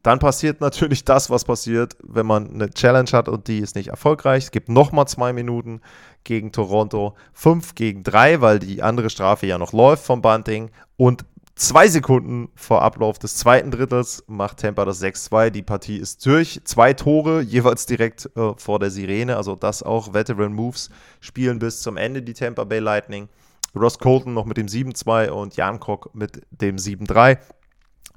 Dann 0.02 0.18
passiert 0.18 0.60
natürlich 0.60 1.04
das, 1.04 1.28
was 1.28 1.44
passiert, 1.44 1.96
wenn 2.02 2.24
man 2.24 2.50
eine 2.50 2.70
Challenge 2.70 3.10
hat 3.12 3.28
und 3.28 3.48
die 3.48 3.58
ist 3.58 3.76
nicht 3.76 3.88
erfolgreich. 3.88 4.44
Es 4.44 4.50
gibt 4.50 4.70
nochmal 4.70 5.06
zwei 5.06 5.32
Minuten 5.32 5.82
gegen 6.24 6.52
Toronto, 6.52 7.14
fünf 7.34 7.74
gegen 7.74 8.02
drei, 8.02 8.40
weil 8.40 8.58
die 8.58 8.82
andere 8.82 9.10
Strafe 9.10 9.46
ja 9.46 9.58
noch 9.58 9.72
läuft 9.72 10.04
vom 10.04 10.22
Bunting. 10.22 10.70
Und 10.96 11.26
zwei 11.54 11.88
Sekunden 11.88 12.48
vor 12.54 12.80
Ablauf 12.80 13.18
des 13.18 13.36
zweiten 13.36 13.70
Drittels 13.70 14.24
macht 14.26 14.60
Tampa 14.60 14.86
das 14.86 15.02
6-2. 15.02 15.50
Die 15.50 15.62
Partie 15.62 15.98
ist 15.98 16.24
durch. 16.24 16.62
Zwei 16.64 16.94
Tore, 16.94 17.42
jeweils 17.42 17.84
direkt 17.84 18.30
äh, 18.36 18.54
vor 18.56 18.78
der 18.78 18.90
Sirene. 18.90 19.36
Also 19.36 19.54
das 19.54 19.82
auch 19.82 20.14
Veteran 20.14 20.54
Moves 20.54 20.88
spielen 21.20 21.58
bis 21.58 21.82
zum 21.82 21.98
Ende 21.98 22.22
die 22.22 22.32
Tampa 22.32 22.64
Bay 22.64 22.78
Lightning. 22.78 23.28
Ross 23.76 23.98
Colton 23.98 24.32
noch 24.34 24.46
mit 24.46 24.56
dem 24.56 24.66
7-2 24.66 25.28
und 25.28 25.56
Jan 25.56 25.78
Krok 25.78 26.14
mit 26.14 26.42
dem 26.50 26.76
7-3. 26.76 27.38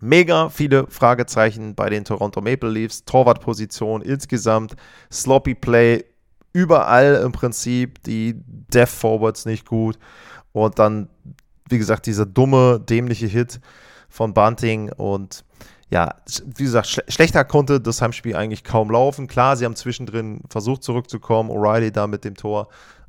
Mega 0.03 0.49
viele 0.49 0.85
Fragezeichen 0.89 1.75
bei 1.75 1.89
den 1.89 2.03
Toronto 2.03 2.41
Maple 2.41 2.69
Leafs. 2.69 3.05
Torwartposition 3.05 4.01
insgesamt, 4.01 4.75
Sloppy 5.09 5.55
Play, 5.55 6.03
überall 6.51 7.21
im 7.23 7.31
Prinzip. 7.31 8.03
Die 8.03 8.35
Death 8.45 8.89
Forwards 8.89 9.45
nicht 9.45 9.65
gut. 9.65 9.97
Und 10.51 10.77
dann, 10.77 11.07
wie 11.69 11.77
gesagt, 11.77 12.05
dieser 12.05 12.25
dumme, 12.25 12.81
dämliche 12.81 13.27
Hit 13.27 13.61
von 14.09 14.33
Bunting. 14.33 14.91
Und 14.91 15.45
ja, 15.89 16.15
wie 16.57 16.63
gesagt, 16.63 16.87
sch 16.87 16.99
schlechter 17.07 17.45
konnte 17.45 17.79
das 17.79 18.01
Heimspiel 18.01 18.35
eigentlich 18.35 18.65
kaum 18.65 18.91
laufen. 18.91 19.27
Klar, 19.27 19.55
sie 19.55 19.63
haben 19.63 19.77
zwischendrin 19.77 20.41
versucht 20.49 20.83
zurückzukommen. 20.83 21.49
O'Reilly 21.49 21.91
da 21.91 22.07
mit 22.07 22.25
dem 22.25 22.35
Tor. 22.35 22.67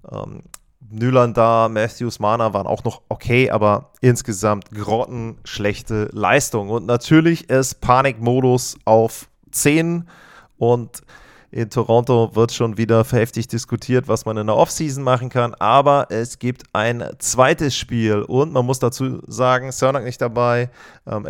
Ähm, 0.09 0.43
Nylander, 0.91 1.69
Matthews, 1.69 2.19
Mana 2.19 2.53
waren 2.53 2.67
auch 2.67 2.85
noch 2.85 3.03
okay, 3.09 3.51
aber 3.51 3.91
insgesamt 4.01 4.71
grottenschlechte 4.71 6.09
Leistung. 6.13 6.69
Und 6.69 6.87
natürlich 6.87 7.51
ist 7.51 7.81
Panikmodus 7.81 8.77
auf 8.85 9.29
10 9.51 10.09
und 10.59 11.03
in 11.55 11.71
Toronto 11.71 12.35
wird 12.35 12.51
schon 12.51 12.79
wieder 12.79 13.05
heftig 13.05 13.47
diskutiert, 13.47 14.09
was 14.09 14.25
man 14.25 14.37
in 14.37 14.49
der 14.49 14.57
Offseason 14.57 15.05
machen 15.05 15.29
kann. 15.29 15.55
Aber 15.55 16.09
es 16.11 16.41
gibt 16.41 16.65
ein 16.73 17.05
zweites 17.21 17.77
Spiel 17.77 18.23
und 18.23 18.53
man 18.53 18.67
muss 18.67 18.81
dazu 18.81 19.21
sagen, 19.29 19.71
Cernak 19.71 20.03
nicht 20.03 20.21
dabei, 20.21 20.69
ähm, 21.07 21.23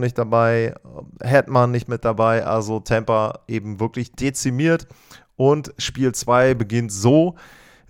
nicht 0.00 0.18
dabei, 0.18 0.74
Hetman 1.22 1.70
nicht 1.70 1.88
mit 1.88 2.04
dabei. 2.04 2.44
Also 2.44 2.80
Tampa 2.80 3.38
eben 3.46 3.78
wirklich 3.78 4.10
dezimiert. 4.10 4.88
Und 5.36 5.72
Spiel 5.78 6.12
2 6.12 6.54
beginnt 6.54 6.90
so, 6.90 7.36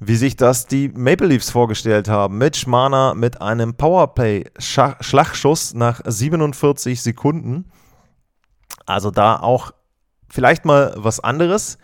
wie 0.00 0.16
sich 0.16 0.34
das 0.34 0.66
die 0.66 0.88
Maple 0.88 1.26
Leafs 1.26 1.50
vorgestellt 1.50 2.08
haben. 2.08 2.38
Mitch 2.38 2.68
Marner 2.68 3.14
mit 3.14 3.42
einem 3.42 3.74
Powerplay-Schlagschuss 3.74 5.74
nach 5.74 6.00
47 6.04 7.02
Sekunden. 7.02 7.70
Also 8.86 9.10
da 9.10 9.36
auch 9.36 9.72
vielleicht 10.30 10.64
mal 10.64 10.94
was 10.96 11.20
anderes, 11.20 11.76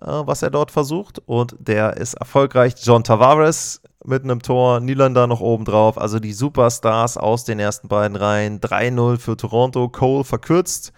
äh, 0.00 0.06
was 0.06 0.42
er 0.42 0.50
dort 0.50 0.70
versucht. 0.70 1.20
Und 1.26 1.54
der 1.58 1.98
ist 1.98 2.14
erfolgreich. 2.14 2.74
John 2.82 3.04
Tavares 3.04 3.82
mit 4.02 4.24
einem 4.24 4.40
Tor, 4.40 4.80
Nylander 4.80 5.26
noch 5.26 5.40
oben 5.40 5.66
drauf. 5.66 5.98
Also 5.98 6.20
die 6.20 6.32
Superstars 6.32 7.18
aus 7.18 7.44
den 7.44 7.58
ersten 7.58 7.86
beiden 7.86 8.16
Reihen. 8.16 8.60
3-0 8.60 9.18
für 9.18 9.36
Toronto. 9.36 9.90
Cole 9.90 10.24
verkürzt. 10.24 10.94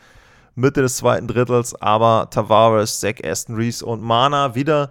Mitte 0.55 0.83
des 0.83 0.99
zweiten 0.99 1.27
Drittels, 1.27 1.75
aber 1.83 2.29
Tavares, 2.31 3.01
Zach 3.01 3.17
Aston 3.25 3.57
Reese 3.57 3.85
und 3.85 4.03
Mana 4.03 4.55
wieder 4.55 4.91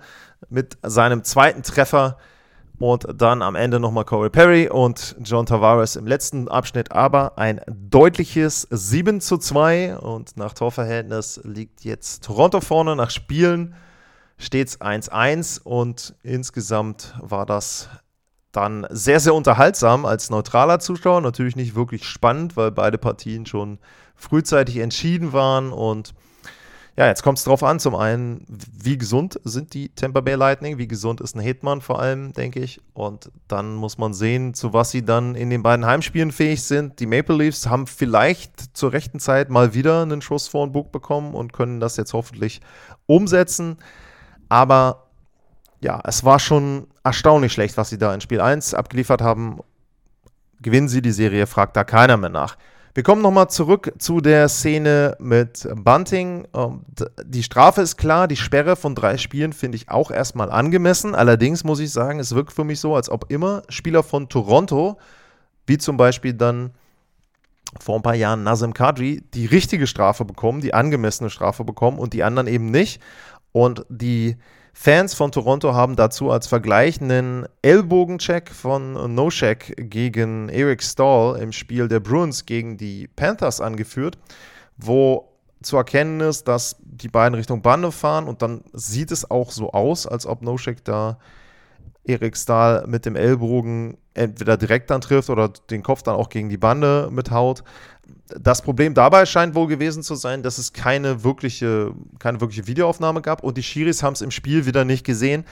mit 0.50 0.78
seinem 0.84 1.24
zweiten 1.24 1.64
Treffer 1.64 2.18
und 2.80 3.06
dann 3.16 3.42
am 3.42 3.56
Ende 3.56 3.80
nochmal 3.80 4.04
Corey 4.04 4.30
Perry 4.30 4.68
und 4.70 5.16
John 5.24 5.46
Tavares 5.46 5.96
im 5.96 6.06
letzten 6.08 6.48
Abschnitt, 6.48 6.92
aber 6.92 7.38
ein 7.38 7.62
deutliches 7.68 8.68
7 8.70 9.22
zu 9.22 9.38
2 9.38 9.98
und 9.98 10.36
nach 10.38 10.54
Torverhältnis 10.54 11.40
liegt 11.44 11.84
jetzt 11.86 12.26
Toronto 12.26 12.60
vorne 12.62 12.96
nach 12.96 13.10
Spielen 13.10 13.76
stets 14.38 14.82
1-1 14.82 15.62
und 15.64 16.16
insgesamt 16.24 17.14
war 17.22 17.46
das 17.46 17.90
dann 18.52 18.86
sehr, 18.90 19.20
sehr 19.20 19.34
unterhaltsam 19.34 20.06
als 20.06 20.30
neutraler 20.30 20.80
Zuschauer. 20.80 21.22
Natürlich 21.22 21.56
nicht 21.56 21.76
wirklich 21.76 22.06
spannend, 22.06 22.56
weil 22.56 22.72
beide 22.72 22.98
Partien 22.98 23.46
schon 23.46 23.80
frühzeitig 24.16 24.78
entschieden 24.78 25.34
waren 25.34 25.72
und 25.72 26.14
ja, 26.96 27.08
jetzt 27.08 27.24
kommt 27.24 27.40
es 27.40 27.44
darauf 27.44 27.64
an, 27.64 27.80
zum 27.80 27.96
einen, 27.96 28.46
wie 28.48 29.00
gesund 29.00 29.40
sind 29.44 29.74
die 29.74 29.90
Tampa 29.90 30.22
Bay 30.22 30.36
Lightning, 30.36 30.78
wie 30.78 30.88
gesund 30.88 31.22
ist 31.22 31.36
ein 31.36 31.40
Hitman 31.40 31.82
vor 31.82 32.00
allem, 32.00 32.34
denke 32.34 32.60
ich. 32.60 32.82
Und 32.94 33.32
dann 33.48 33.74
muss 33.74 33.98
man 33.98 34.14
sehen, 34.14 34.54
zu 34.54 34.74
was 34.74 34.92
sie 34.92 35.04
dann 35.04 35.34
in 35.34 35.50
den 35.50 35.64
beiden 35.64 35.88
Heimspielen 35.88 36.32
fähig 36.32 36.62
sind. 36.64 37.00
Die 37.00 37.08
Maple 37.08 37.36
Leafs 37.36 37.68
haben 37.68 37.88
vielleicht 37.88 38.78
zur 38.78 38.94
rechten 38.94 39.20
Zeit 39.20 39.50
mal 39.50 39.74
wieder 39.74 40.04
einen 40.04 40.22
Schuss 40.22 40.48
vor 40.48 40.68
den 40.68 40.72
Bug 40.72 40.92
bekommen 40.92 41.34
und 41.34 41.52
können 41.52 41.80
das 41.80 41.98
jetzt 41.98 42.14
hoffentlich 42.14 42.62
umsetzen. 43.08 43.78
Aber 44.48 45.08
ja, 45.82 46.00
es 46.04 46.24
war 46.24 46.38
schon 46.38 46.88
erstaunlich 47.04 47.54
schlecht, 47.54 47.76
was 47.76 47.90
sie 47.90 47.98
da 47.98 48.14
in 48.14 48.22
Spiel 48.22 48.40
1 48.40 48.76
abgeliefert 48.76 49.24
haben. 49.24 49.62
Gewinnen 50.62 50.90
sie 50.90 51.02
die 51.02 51.12
Serie, 51.12 51.48
fragt 51.48 51.76
da 51.76 51.84
keiner 51.84 52.18
mehr 52.18 52.30
nach. 52.30 52.56
Wir 52.96 53.02
kommen 53.02 53.24
nochmal 53.24 53.50
zurück 53.50 53.92
zu 53.98 54.22
der 54.22 54.48
Szene 54.50 55.18
mit 55.20 55.68
Bunting. 55.76 56.48
Ähm, 56.54 56.82
die 57.26 57.42
Strafe 57.42 57.82
ist 57.82 57.98
klar, 57.98 58.28
die 58.28 58.36
Sperre 58.36 58.76
von 58.76 58.94
drei 58.94 59.18
Spielen 59.18 59.52
finde 59.52 59.78
ich 59.78 59.90
auch 59.90 60.12
erstmal 60.12 60.52
angemessen. 60.52 61.16
Allerdings 61.16 61.64
muss 61.64 61.80
ich 61.80 61.92
sagen, 61.92 62.20
es 62.20 62.36
wirkt 62.36 62.54
für 62.54 62.64
mich 62.64 62.80
so, 62.80 62.96
als 62.96 63.10
ob 63.10 63.32
immer 63.32 63.64
Spieler 63.68 64.04
von 64.04 64.30
Toronto, 64.30 65.00
wie 65.66 65.80
zum 65.80 65.98
Beispiel 65.98 66.34
dann 66.34 66.70
vor 67.80 67.96
ein 67.96 68.04
paar 68.04 68.14
Jahren 68.14 68.44
Nazem 68.44 68.76
Kadri, 68.76 69.24
die 69.34 69.48
richtige 69.48 69.88
Strafe 69.88 70.24
bekommen, 70.24 70.62
die 70.62 70.76
angemessene 70.76 71.32
Strafe 71.32 71.64
bekommen 71.64 71.98
und 71.98 72.14
die 72.14 72.22
anderen 72.22 72.48
eben 72.48 72.70
nicht. 72.70 73.02
Und 73.52 73.88
die 73.90 74.38
Fans 74.76 75.14
von 75.14 75.32
Toronto 75.32 75.74
haben 75.76 75.96
dazu 75.96 76.32
als 76.32 76.48
Vergleich 76.48 77.00
einen 77.00 77.46
Ellbogencheck 77.62 78.50
von 78.50 79.14
Noshek 79.14 79.76
gegen 79.90 80.50
Eric 80.50 80.82
Stahl 80.82 81.38
im 81.40 81.52
Spiel 81.52 81.88
der 81.88 82.00
Bruins 82.00 82.46
gegen 82.46 82.76
die 82.76 83.08
Panthers 83.08 83.62
angeführt, 83.62 84.18
wo 84.76 85.30
zu 85.62 85.78
erkennen 85.78 86.20
ist, 86.22 86.48
dass 86.48 86.76
die 86.80 87.08
beiden 87.08 87.36
Richtung 87.36 87.62
Bande 87.62 87.92
fahren 87.92 88.28
und 88.28 88.42
dann 88.42 88.64
sieht 88.74 89.12
es 89.12 89.30
auch 89.30 89.52
so 89.52 89.72
aus, 89.72 90.08
als 90.08 90.26
ob 90.26 90.42
Noshek 90.42 90.84
da 90.84 91.20
Erik 92.06 92.38
Stahl 92.38 92.86
mit 92.88 93.06
dem 93.06 93.16
Ellbogen 93.16 93.98
entweder 94.14 94.58
direkt 94.58 94.90
dann 94.90 95.02
trifft 95.02 95.30
oder 95.30 95.50
den 95.50 95.84
Kopf 95.84 96.04
dann 96.04 96.16
auch 96.16 96.30
gegen 96.30 96.50
die 96.50 96.58
Bande 96.58 97.10
mithaut. 97.12 97.64
Das 98.28 98.62
Problem 98.62 98.94
dabei 98.94 99.26
scheint 99.26 99.56
wohl 99.56 99.68
gewesen 99.68 100.04
zu 100.04 100.16
sein, 100.16 100.44
dass 100.44 100.58
es 100.58 100.74
keine 100.74 101.24
wirkliche, 101.24 101.94
keine 102.20 102.42
wirkliche 102.42 102.68
Videoaufnahme 102.68 103.22
gab 103.22 103.44
und 103.44 103.58
die 103.58 103.64
Schiris 103.64 104.04
haben 104.04 104.14
es 104.14 104.22
im 104.22 104.32
Spiel 104.32 104.66
wieder 104.66 104.86
nicht 104.86 105.06
gesehen. 105.06 105.46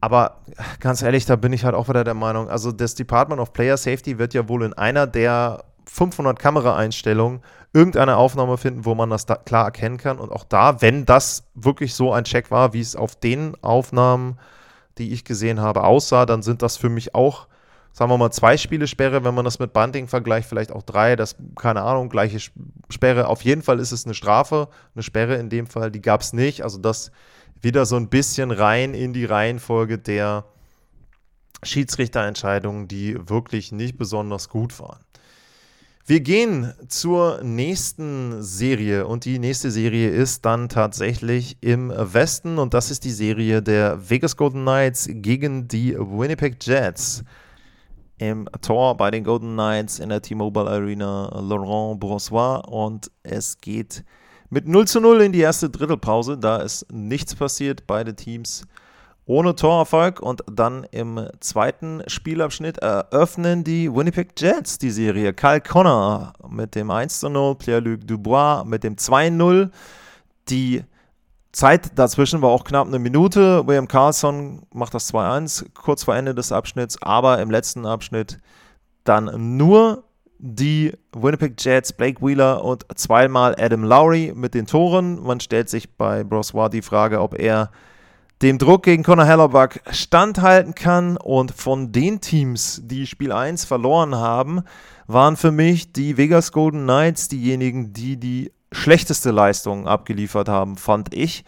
Aber 0.00 0.42
ganz 0.80 1.00
ehrlich, 1.00 1.24
da 1.24 1.36
bin 1.36 1.52
ich 1.52 1.64
halt 1.64 1.74
auch 1.74 1.88
wieder 1.88 2.04
der 2.04 2.14
Meinung, 2.14 2.48
also 2.48 2.72
das 2.72 2.94
Department 2.94 3.40
of 3.40 3.52
Player 3.52 3.76
Safety 3.76 4.18
wird 4.18 4.34
ja 4.34 4.48
wohl 4.48 4.62
in 4.62 4.74
einer 4.74 5.06
der 5.06 5.64
500 5.86 6.38
Kameraeinstellungen 6.38 7.40
irgendeine 7.72 8.16
Aufnahme 8.16 8.56
finden, 8.56 8.84
wo 8.84 8.94
man 8.94 9.10
das 9.10 9.26
da 9.26 9.36
klar 9.36 9.64
erkennen 9.64 9.96
kann. 9.96 10.18
Und 10.18 10.30
auch 10.30 10.44
da, 10.44 10.80
wenn 10.80 11.04
das 11.06 11.44
wirklich 11.54 11.94
so 11.94 12.12
ein 12.12 12.24
Check 12.24 12.50
war, 12.50 12.72
wie 12.72 12.80
es 12.80 12.96
auf 12.96 13.16
den 13.16 13.56
Aufnahmen, 13.62 14.38
die 14.98 15.12
ich 15.12 15.24
gesehen 15.24 15.60
habe, 15.60 15.84
aussah, 15.84 16.26
dann 16.26 16.42
sind 16.42 16.62
das 16.62 16.76
für 16.76 16.88
mich 16.88 17.14
auch 17.14 17.46
sagen 17.94 18.10
wir 18.10 18.18
mal, 18.18 18.32
zwei 18.32 18.56
Spiele 18.56 18.88
Sperre, 18.88 19.24
wenn 19.24 19.34
man 19.34 19.44
das 19.44 19.60
mit 19.60 19.72
Bunting 19.72 20.08
vergleicht, 20.08 20.48
vielleicht 20.48 20.72
auch 20.72 20.82
drei, 20.82 21.14
das, 21.14 21.36
keine 21.54 21.82
Ahnung, 21.82 22.08
gleiche 22.08 22.40
Sperre. 22.90 23.28
Auf 23.28 23.42
jeden 23.42 23.62
Fall 23.62 23.78
ist 23.78 23.92
es 23.92 24.04
eine 24.04 24.14
Strafe, 24.14 24.68
eine 24.94 25.04
Sperre 25.04 25.36
in 25.36 25.48
dem 25.48 25.68
Fall, 25.68 25.92
die 25.92 26.02
gab 26.02 26.20
es 26.20 26.32
nicht. 26.32 26.62
Also 26.64 26.78
das 26.78 27.12
wieder 27.60 27.86
so 27.86 27.94
ein 27.94 28.08
bisschen 28.08 28.50
rein 28.50 28.94
in 28.94 29.12
die 29.12 29.24
Reihenfolge 29.24 29.98
der 29.98 30.44
Schiedsrichterentscheidungen, 31.62 32.88
die 32.88 33.16
wirklich 33.28 33.70
nicht 33.70 33.96
besonders 33.96 34.48
gut 34.48 34.78
waren. 34.80 35.03
Wir 36.06 36.20
gehen 36.20 36.74
zur 36.88 37.42
nächsten 37.42 38.42
Serie 38.42 39.06
und 39.06 39.24
die 39.24 39.38
nächste 39.38 39.70
Serie 39.70 40.10
ist 40.10 40.44
dann 40.44 40.68
tatsächlich 40.68 41.56
im 41.62 41.90
Westen 41.90 42.58
und 42.58 42.74
das 42.74 42.90
ist 42.90 43.04
die 43.04 43.10
Serie 43.10 43.62
der 43.62 44.10
Vegas 44.10 44.36
Golden 44.36 44.60
Knights 44.60 45.08
gegen 45.10 45.66
die 45.66 45.96
Winnipeg 45.96 46.56
Jets 46.60 47.24
im 48.18 48.46
Tor 48.60 48.98
bei 48.98 49.10
den 49.10 49.24
Golden 49.24 49.54
Knights 49.54 49.98
in 49.98 50.10
der 50.10 50.20
T-Mobile 50.20 50.68
Arena 50.68 51.40
Laurent 51.40 51.98
Brossois 52.00 52.60
und 52.68 53.10
es 53.22 53.58
geht 53.62 54.04
mit 54.50 54.68
0 54.68 54.86
zu 54.86 55.00
0 55.00 55.22
in 55.22 55.32
die 55.32 55.40
erste 55.40 55.70
Drittelpause. 55.70 56.36
Da 56.36 56.58
ist 56.58 56.86
nichts 56.92 57.34
passiert. 57.34 57.86
Beide 57.86 58.14
Teams 58.14 58.66
ohne 59.26 59.54
Torerfolg 59.54 60.20
und 60.20 60.42
dann 60.50 60.84
im 60.90 61.26
zweiten 61.40 62.02
Spielabschnitt 62.06 62.78
eröffnen 62.78 63.64
die 63.64 63.92
Winnipeg 63.94 64.32
Jets 64.38 64.78
die 64.78 64.90
Serie. 64.90 65.32
Kyle 65.32 65.60
Connor 65.60 66.34
mit 66.48 66.74
dem 66.74 66.90
1 66.90 67.20
zu 67.20 67.28
0, 67.30 67.54
Pierre-Luc 67.56 68.06
Dubois 68.06 68.64
mit 68.64 68.84
dem 68.84 68.98
2 68.98 69.30
0. 69.30 69.70
Die 70.50 70.84
Zeit 71.52 71.98
dazwischen 71.98 72.42
war 72.42 72.50
auch 72.50 72.64
knapp 72.64 72.86
eine 72.86 72.98
Minute. 72.98 73.66
William 73.66 73.88
Carlson 73.88 74.62
macht 74.72 74.92
das 74.92 75.12
2-1 75.14 75.66
kurz 75.72 76.04
vor 76.04 76.16
Ende 76.16 76.34
des 76.34 76.52
Abschnitts, 76.52 77.00
aber 77.00 77.40
im 77.40 77.50
letzten 77.50 77.86
Abschnitt 77.86 78.38
dann 79.04 79.56
nur 79.56 80.04
die 80.38 80.92
Winnipeg 81.12 81.54
Jets, 81.58 81.92
Blake 81.92 82.20
Wheeler 82.20 82.62
und 82.62 82.84
zweimal 82.98 83.54
Adam 83.58 83.84
Lowry 83.84 84.32
mit 84.34 84.52
den 84.52 84.66
Toren. 84.66 85.22
Man 85.22 85.40
stellt 85.40 85.70
sich 85.70 85.96
bei 85.96 86.24
Brossois 86.24 86.68
die 86.68 86.82
Frage, 86.82 87.20
ob 87.20 87.38
er 87.38 87.70
dem 88.42 88.58
Druck 88.58 88.82
gegen 88.82 89.02
Conor 89.02 89.26
Hellerbuck 89.26 89.80
standhalten 89.90 90.74
kann. 90.74 91.16
Und 91.16 91.52
von 91.52 91.92
den 91.92 92.20
Teams, 92.20 92.80
die 92.84 93.06
Spiel 93.06 93.32
1 93.32 93.64
verloren 93.64 94.16
haben, 94.16 94.62
waren 95.06 95.36
für 95.36 95.52
mich 95.52 95.92
die 95.92 96.16
Vegas 96.16 96.52
Golden 96.52 96.84
Knights 96.84 97.28
diejenigen, 97.28 97.92
die 97.92 98.16
die 98.16 98.52
schlechteste 98.72 99.30
Leistung 99.30 99.86
abgeliefert 99.86 100.48
haben, 100.48 100.76
fand 100.76 101.14
ich. 101.14 101.44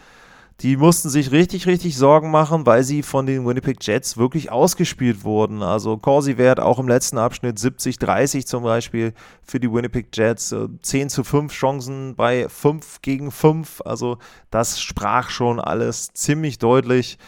Die 0.63 0.79
mussten 0.79 1.11
sich 1.11 1.33
richtig, 1.33 1.67
richtig 1.67 1.99
Sorgen 1.99 2.31
machen, 2.31 2.65
weil 2.65 2.83
sie 2.83 3.03
von 3.03 3.27
den 3.27 3.47
Winnipeg 3.47 3.77
Jets 3.87 4.17
wirklich 4.17 4.51
ausgespielt 4.51 5.23
wurden. 5.23 5.63
Also 5.63 5.99
Corsi-Wert 5.99 6.61
auch 6.61 6.79
im 6.79 6.89
letzten 6.89 7.19
Abschnitt 7.19 7.59
70-30 7.59 8.47
zum 8.47 8.63
Beispiel 8.63 9.13
für 9.43 9.61
die 9.61 9.71
Winnipeg 9.71 10.17
Jets. 10.17 10.55
10 10.81 11.11
zu 11.11 11.25
5 11.25 11.53
Chancen 11.53 12.17
bei 12.17 12.49
5 12.49 13.03
gegen 13.03 13.31
5. 13.31 13.83
Also 13.85 14.17
das 14.51 14.81
sprach 14.81 15.29
schon 15.29 15.61
alles 15.61 16.15
ziemlich 16.15 16.59
deutlich 16.59 17.19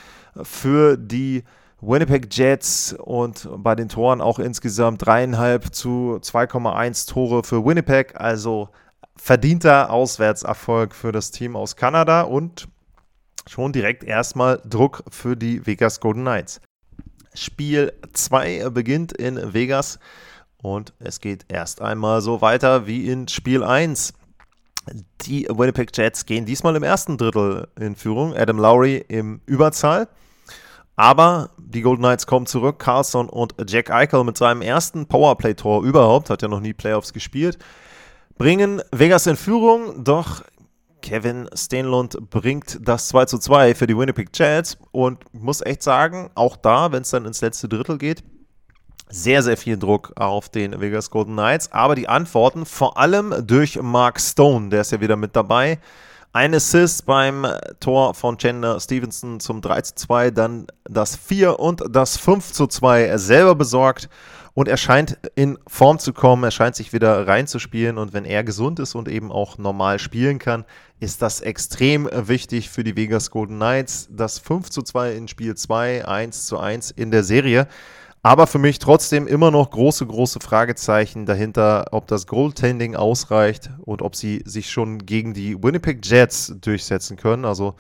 für 0.43 0.97
die 0.97 1.45
Winnipeg 1.83 2.35
Jets 2.35 2.97
und 2.99 3.47
bei 3.59 3.75
den 3.75 3.91
Toren 3.91 4.23
auch 4.23 4.39
insgesamt 4.39 5.05
dreieinhalb 5.05 5.75
zu 5.75 6.19
2,1 6.23 7.11
Tore 7.11 7.45
für 7.45 7.63
Winnipeg. 7.63 8.19
Also 8.19 8.71
verdienter 9.17 9.91
Auswärtserfolg 9.91 10.95
für 10.95 11.13
das 11.13 11.31
Team 11.31 11.57
aus 11.57 11.77
Kanada 11.77 12.23
und 12.23 12.69
schon 13.49 13.73
direkt 13.73 14.05
erstmal 14.05 14.61
Druck 14.65 15.05
für 15.11 15.37
die 15.37 15.67
Vegas 15.67 16.01
Golden 16.01 16.23
Knights. 16.23 16.61
Spiel 17.35 17.93
2 18.13 18.71
beginnt 18.71 19.13
in 19.13 19.55
Vegas 19.55 19.99
und 20.63 20.93
es 20.99 21.21
geht 21.21 21.45
erst 21.49 21.81
einmal 21.81 22.21
so 22.21 22.41
weiter 22.41 22.87
wie 22.87 23.09
in 23.09 23.29
Spiel 23.29 23.63
1. 23.63 24.13
Die 25.23 25.47
Winnipeg 25.51 25.97
Jets 25.97 26.27
gehen 26.27 26.47
diesmal 26.47 26.75
im 26.75 26.83
ersten 26.83 27.17
Drittel 27.17 27.69
in 27.79 27.95
Führung. 27.95 28.35
Adam 28.35 28.59
Lowry 28.59 29.05
im 29.09 29.41
Überzahl. 29.47 30.09
Aber 30.97 31.51
die 31.59 31.83
Golden 31.83 32.03
Knights 32.03 32.27
kommen 32.27 32.47
zurück. 32.47 32.81
Carlson 32.81 33.29
und 33.29 33.55
Jack 33.69 33.91
Eichel 33.91 34.25
mit 34.25 34.37
seinem 34.37 34.63
ersten 34.63 35.07
Powerplay-Tor 35.07 35.85
überhaupt, 35.85 36.29
hat 36.29 36.43
ja 36.43 36.49
noch 36.49 36.61
nie 36.61 36.73
Playoffs 36.73 37.13
gespielt, 37.13 37.59
bringen 38.37 38.83
Vegas 38.91 39.29
in 39.29 39.37
Führung. 39.37 40.03
Doch 40.03 40.43
Kevin 41.03 41.49
Steenlund 41.55 42.31
bringt 42.31 42.79
das 42.81 43.09
2 43.09 43.25
zu 43.27 43.39
2 43.39 43.75
für 43.75 43.87
die 43.87 43.97
Winnipeg 43.97 44.31
Jets 44.33 44.79
und 44.91 45.19
muss 45.33 45.61
echt 45.61 45.83
sagen, 45.83 46.31
auch 46.35 46.57
da, 46.57 46.93
wenn 46.93 47.03
es 47.03 47.11
dann 47.11 47.27
ins 47.27 47.41
letzte 47.41 47.69
Drittel 47.69 47.99
geht, 47.99 48.23
sehr, 49.11 49.43
sehr 49.43 49.57
viel 49.57 49.79
Druck 49.79 50.13
auf 50.17 50.49
den 50.49 50.81
Vegas 50.81 51.11
Golden 51.11 51.33
Knights. 51.33 51.73
Aber 51.73 51.95
die 51.95 52.09
Antworten 52.09 52.67
vor 52.67 52.99
allem 52.99 53.35
durch 53.47 53.81
Mark 53.81 54.21
Stone, 54.21 54.69
der 54.69 54.83
ist 54.83 54.93
ja 54.93 55.01
wieder 55.01 55.17
mit 55.17 55.35
dabei. 55.35 55.79
Ein 56.33 56.55
Assist 56.55 57.07
beim 57.07 57.47
Tor 57.81 58.15
von 58.15 58.37
Chandler 58.37 58.79
Stevenson 58.81 59.41
zum 59.41 59.63
3 59.63 59.81
zu 59.81 59.95
2, 59.95 60.31
dann 60.31 60.67
das 60.85 61.17
4 61.17 61.59
und 61.59 61.83
das 61.91 62.19
5 62.19 62.53
zu 62.53 62.67
2 62.67 63.17
selber 63.17 63.55
besorgt. 63.55 64.11
Und 64.59 64.67
er 64.67 64.77
scheint 64.77 65.19
in 65.37 65.57
Form 65.69 66.01
zu 66.01 66.13
kommen, 66.13 66.43
er 66.43 66.51
scheint 66.51 66.75
sich 66.75 66.93
wieder 66.93 67.29
reinzuspielen. 67.29 67.97
Und 67.97 68.13
wenn 68.13 68.25
er 68.25 68.43
gesund 68.43 68.81
ist 68.81 68.97
und 68.97 69.07
eben 69.07 69.31
auch 69.31 69.57
normal 69.57 70.01
spielen 70.01 70.41
kann, 70.41 70.65
ist 70.99 71.23
das 71.23 71.41
extrem 71.41 72.09
wichtig 72.13 72.69
für 72.69 72.83
die 72.83 72.97
Vegas 72.97 73.31
Golden 73.31 73.55
Knights. 73.55 74.09
Das 74.11 74.41
5 74.41 74.69
zu 74.69 74.83
2 74.83 75.13
in 75.13 75.29
Spiel 75.29 75.55
2, 75.55 76.09
1 76.09 76.47
zu 76.47 76.59
1 76.59 76.91
in 76.91 77.13
der 77.13 77.23
Serie. 77.23 77.69
Aber 78.25 78.49
für 78.49 78.59
mich 78.59 78.81
trotzdem 78.81 79.29
immer 79.29 79.53
noch 79.53 79.71
große, 79.71 80.05
große 80.05 80.41
Fragezeichen 80.41 81.25
dahinter, 81.25 81.87
ob 81.93 82.09
das 82.09 82.27
Goaltending 82.27 82.97
ausreicht 82.97 83.71
und 83.85 84.03
ob 84.03 84.17
sie 84.17 84.43
sich 84.45 84.73
schon 84.73 85.07
gegen 85.07 85.35
die 85.35 85.63
Winnipeg 85.63 86.05
Jets 86.05 86.53
durchsetzen 86.61 87.17
können. 87.17 87.45
Also 87.45 87.77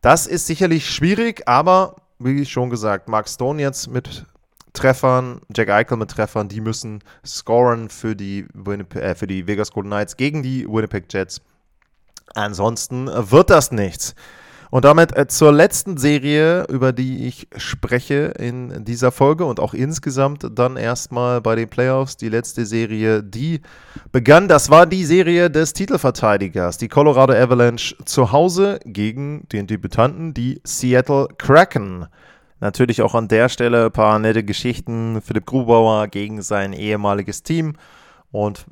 das 0.00 0.26
ist 0.26 0.48
sicherlich 0.48 0.90
schwierig, 0.90 1.46
aber 1.46 1.94
wie 2.18 2.44
schon 2.44 2.68
gesagt, 2.68 3.08
Mark 3.08 3.28
Stone 3.28 3.62
jetzt 3.62 3.88
mit 3.88 4.26
Treffern, 4.72 5.40
Jack 5.54 5.70
Eichel 5.70 5.96
mit 5.96 6.10
Treffern, 6.10 6.48
die 6.48 6.60
müssen 6.60 7.02
scoren 7.24 7.88
für 7.88 8.14
die, 8.14 8.46
Winnipeg, 8.54 9.02
äh, 9.02 9.14
für 9.14 9.26
die 9.26 9.46
Vegas 9.46 9.70
Golden 9.72 9.90
Knights 9.90 10.16
gegen 10.16 10.42
die 10.42 10.66
Winnipeg 10.66 11.12
Jets. 11.12 11.40
Ansonsten 12.34 13.06
wird 13.06 13.50
das 13.50 13.72
nichts. 13.72 14.14
Und 14.70 14.84
damit 14.84 15.16
äh, 15.16 15.26
zur 15.26 15.52
letzten 15.52 15.96
Serie, 15.96 16.64
über 16.68 16.92
die 16.92 17.26
ich 17.26 17.48
spreche 17.56 18.32
in 18.38 18.84
dieser 18.84 19.10
Folge 19.10 19.44
und 19.44 19.58
auch 19.58 19.74
insgesamt 19.74 20.46
dann 20.54 20.76
erstmal 20.76 21.40
bei 21.40 21.56
den 21.56 21.68
Playoffs. 21.68 22.16
Die 22.16 22.28
letzte 22.28 22.64
Serie, 22.64 23.22
die 23.22 23.62
begann, 24.12 24.46
das 24.46 24.70
war 24.70 24.86
die 24.86 25.04
Serie 25.04 25.50
des 25.50 25.72
Titelverteidigers, 25.72 26.78
die 26.78 26.88
Colorado 26.88 27.32
Avalanche 27.32 27.96
zu 28.04 28.30
Hause 28.30 28.78
gegen 28.84 29.48
den 29.48 29.66
Debütanten, 29.66 30.34
die 30.34 30.60
Seattle 30.64 31.26
Kraken. 31.36 32.06
Natürlich 32.60 33.02
auch 33.02 33.14
an 33.14 33.28
der 33.28 33.48
Stelle 33.48 33.86
ein 33.86 33.92
paar 33.92 34.18
nette 34.18 34.44
Geschichten. 34.44 35.22
Philipp 35.22 35.46
Grubauer 35.46 36.08
gegen 36.08 36.42
sein 36.42 36.72
ehemaliges 36.72 37.42
Team. 37.42 37.74
Und 38.30 38.66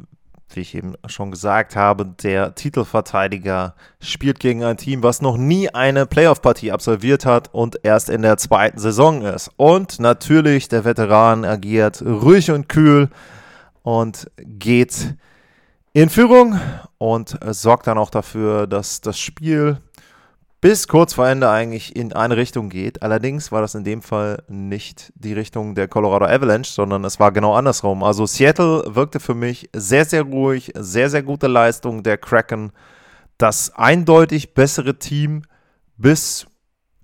wie 0.54 0.60
ich 0.60 0.74
eben 0.74 0.94
schon 1.06 1.30
gesagt 1.30 1.76
habe, 1.76 2.06
der 2.06 2.54
Titelverteidiger 2.54 3.74
spielt 4.00 4.40
gegen 4.40 4.64
ein 4.64 4.76
Team, 4.76 5.02
was 5.02 5.20
noch 5.20 5.36
nie 5.36 5.68
eine 5.68 6.06
Playoff-Partie 6.06 6.72
absolviert 6.72 7.26
hat 7.26 7.52
und 7.52 7.80
erst 7.82 8.08
in 8.08 8.22
der 8.22 8.38
zweiten 8.38 8.78
Saison 8.78 9.22
ist. 9.22 9.50
Und 9.56 10.00
natürlich, 10.00 10.68
der 10.68 10.84
Veteran 10.84 11.44
agiert 11.44 12.02
ruhig 12.02 12.50
und 12.50 12.68
kühl 12.68 13.10
und 13.82 14.30
geht 14.36 15.14
in 15.92 16.08
Führung 16.08 16.58
und 16.98 17.38
sorgt 17.50 17.86
dann 17.86 17.98
auch 17.98 18.10
dafür, 18.10 18.66
dass 18.66 19.00
das 19.00 19.18
Spiel 19.18 19.78
bis 20.60 20.88
kurz 20.88 21.14
vor 21.14 21.28
Ende 21.28 21.48
eigentlich 21.48 21.94
in 21.94 22.12
eine 22.12 22.36
Richtung 22.36 22.68
geht. 22.68 23.02
Allerdings 23.02 23.52
war 23.52 23.60
das 23.60 23.74
in 23.74 23.84
dem 23.84 24.02
Fall 24.02 24.42
nicht 24.48 25.12
die 25.14 25.32
Richtung 25.32 25.74
der 25.74 25.86
Colorado 25.86 26.26
Avalanche, 26.26 26.72
sondern 26.72 27.04
es 27.04 27.20
war 27.20 27.30
genau 27.30 27.54
andersrum. 27.54 28.02
Also 28.02 28.26
Seattle 28.26 28.82
wirkte 28.86 29.20
für 29.20 29.34
mich 29.34 29.70
sehr, 29.72 30.04
sehr 30.04 30.22
ruhig, 30.22 30.72
sehr, 30.74 31.10
sehr 31.10 31.22
gute 31.22 31.46
Leistung 31.46 32.02
der 32.02 32.18
Kraken. 32.18 32.72
Das 33.36 33.72
eindeutig 33.76 34.54
bessere 34.54 34.98
Team 34.98 35.42
bis 35.96 36.46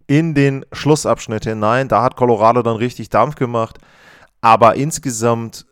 in 0.09 0.35
den 0.35 0.67
Schlussabschnitt 0.73 1.45
hinein. 1.45 1.87
Da 1.89 2.03
hat 2.03 2.17
Colorado 2.17 2.63
dann 2.63 2.77
richtig 2.77 3.09
Dampf 3.09 3.37
gemacht. 3.37 3.79
Aber 4.41 4.75
insgesamt 4.75 5.65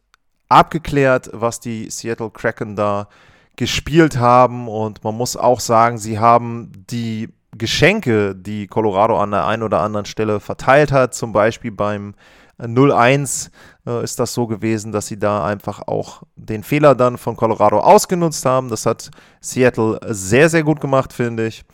abgeklärt, 0.49 1.31
was 1.33 1.59
die 1.59 1.91
Seattle 1.91 2.31
Kraken 2.31 2.77
da 2.77 3.09
gespielt 3.57 4.19
haben. 4.19 4.69
Und 4.69 5.03
man 5.03 5.17
muss 5.17 5.37
auch 5.37 5.59
sagen, 5.59 5.99
sie 5.99 6.21
haben 6.21 6.71
die 6.89 7.29
Geschenke, 7.57 8.35
die 8.35 8.67
Colorado 8.67 9.19
an 9.19 9.31
der 9.31 9.47
einen 9.47 9.63
oder 9.63 9.81
anderen 9.81 10.07
Stelle 10.07 10.41
verteilt 10.41 10.91
hat. 10.91 11.15
Zum 11.15 11.33
Beispiel 11.33 11.71
beim 11.71 12.15
0-1 12.59 13.51
äh, 13.87 14.03
ist 14.03 14.19
das 14.19 14.35
so 14.35 14.47
gewesen, 14.47 14.93
dass 14.93 15.07
sie 15.07 15.19
da 15.19 15.45
einfach 15.45 15.83
auch 15.87 16.23
den 16.37 16.63
Fehler 16.63 16.95
dann 16.95 17.19
von 17.19 17.37
Colorado 17.37 17.79
ausgenutzt 17.79 18.45
haben. 18.47 18.69
Das 18.69 18.87
hat 18.87 19.11
Seattle 19.41 20.01
sehr, 20.07 20.49
sehr 20.49 20.63
gut 20.63 20.81
gemacht, 20.81 21.13
finde 21.13 21.47
ich. 21.47 21.65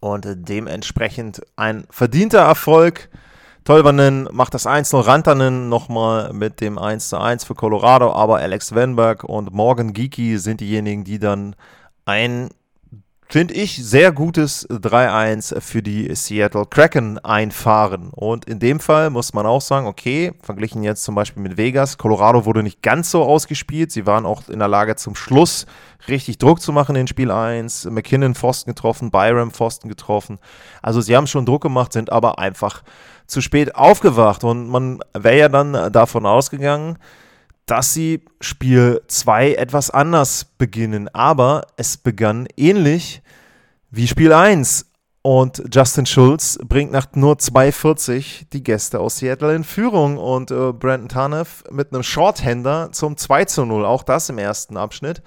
Und 0.00 0.26
dementsprechend 0.34 1.40
ein 1.56 1.86
verdienter 1.90 2.40
Erfolg. 2.40 3.08
Tolvanen 3.64 4.28
macht 4.30 4.52
das 4.52 4.66
1-0, 4.66 5.06
Rantanen 5.06 5.70
nochmal 5.70 6.34
mit 6.34 6.60
dem 6.60 6.78
1-1 6.78 7.46
für 7.46 7.54
Colorado, 7.54 8.12
aber 8.12 8.36
Alex 8.36 8.74
Wenberg 8.74 9.24
und 9.24 9.54
Morgan 9.54 9.94
Geeky 9.94 10.36
sind 10.36 10.60
diejenigen, 10.60 11.04
die 11.04 11.18
dann 11.18 11.56
ein 12.04 12.50
finde 13.34 13.54
ich, 13.54 13.84
sehr 13.84 14.12
gutes 14.12 14.64
3-1 14.70 15.60
für 15.60 15.82
die 15.82 16.14
Seattle 16.14 16.66
Kraken 16.66 17.18
einfahren. 17.18 18.10
Und 18.12 18.44
in 18.44 18.60
dem 18.60 18.78
Fall 18.78 19.10
muss 19.10 19.34
man 19.34 19.44
auch 19.44 19.60
sagen, 19.60 19.88
okay, 19.88 20.30
verglichen 20.40 20.84
jetzt 20.84 21.02
zum 21.02 21.16
Beispiel 21.16 21.42
mit 21.42 21.56
Vegas, 21.56 21.98
Colorado 21.98 22.44
wurde 22.44 22.62
nicht 22.62 22.80
ganz 22.80 23.10
so 23.10 23.24
ausgespielt. 23.24 23.90
Sie 23.90 24.06
waren 24.06 24.24
auch 24.24 24.48
in 24.48 24.60
der 24.60 24.68
Lage 24.68 24.94
zum 24.94 25.16
Schluss 25.16 25.66
richtig 26.06 26.38
Druck 26.38 26.60
zu 26.60 26.70
machen 26.70 26.94
in 26.94 27.08
Spiel 27.08 27.32
1. 27.32 27.86
McKinnon 27.86 28.36
Pfosten 28.36 28.70
getroffen, 28.70 29.10
Byram 29.10 29.50
Pfosten 29.50 29.88
getroffen. 29.88 30.38
Also 30.80 31.00
sie 31.00 31.16
haben 31.16 31.26
schon 31.26 31.44
Druck 31.44 31.62
gemacht, 31.62 31.92
sind 31.92 32.12
aber 32.12 32.38
einfach 32.38 32.84
zu 33.26 33.40
spät 33.40 33.74
aufgewacht. 33.74 34.44
Und 34.44 34.68
man 34.68 35.00
wäre 35.12 35.38
ja 35.38 35.48
dann 35.48 35.90
davon 35.92 36.24
ausgegangen, 36.24 36.98
dass 37.66 37.94
sie 37.94 38.24
Spiel 38.40 39.02
2 39.08 39.54
etwas 39.54 39.90
anders 39.90 40.44
beginnen. 40.58 41.08
Aber 41.08 41.66
es 41.76 41.96
begann 41.96 42.46
ähnlich 42.56 43.22
wie 43.90 44.06
Spiel 44.06 44.32
1. 44.32 44.86
Und 45.22 45.62
Justin 45.72 46.04
Schulz 46.04 46.58
bringt 46.68 46.92
nach 46.92 47.06
nur 47.14 47.36
2,40 47.36 48.50
die 48.52 48.62
Gäste 48.62 49.00
aus 49.00 49.16
Seattle 49.18 49.54
in 49.54 49.64
Führung. 49.64 50.18
Und 50.18 50.50
äh, 50.50 50.72
Brandon 50.72 51.08
Tanev 51.08 51.64
mit 51.70 51.92
einem 51.92 52.02
Shorthander 52.02 52.90
zum 52.92 53.16
2 53.16 53.46
zu 53.46 53.64
0. 53.64 53.86
Auch 53.86 54.02
das 54.02 54.28
im 54.28 54.36
ersten 54.36 54.76
Abschnitt. 54.76 55.22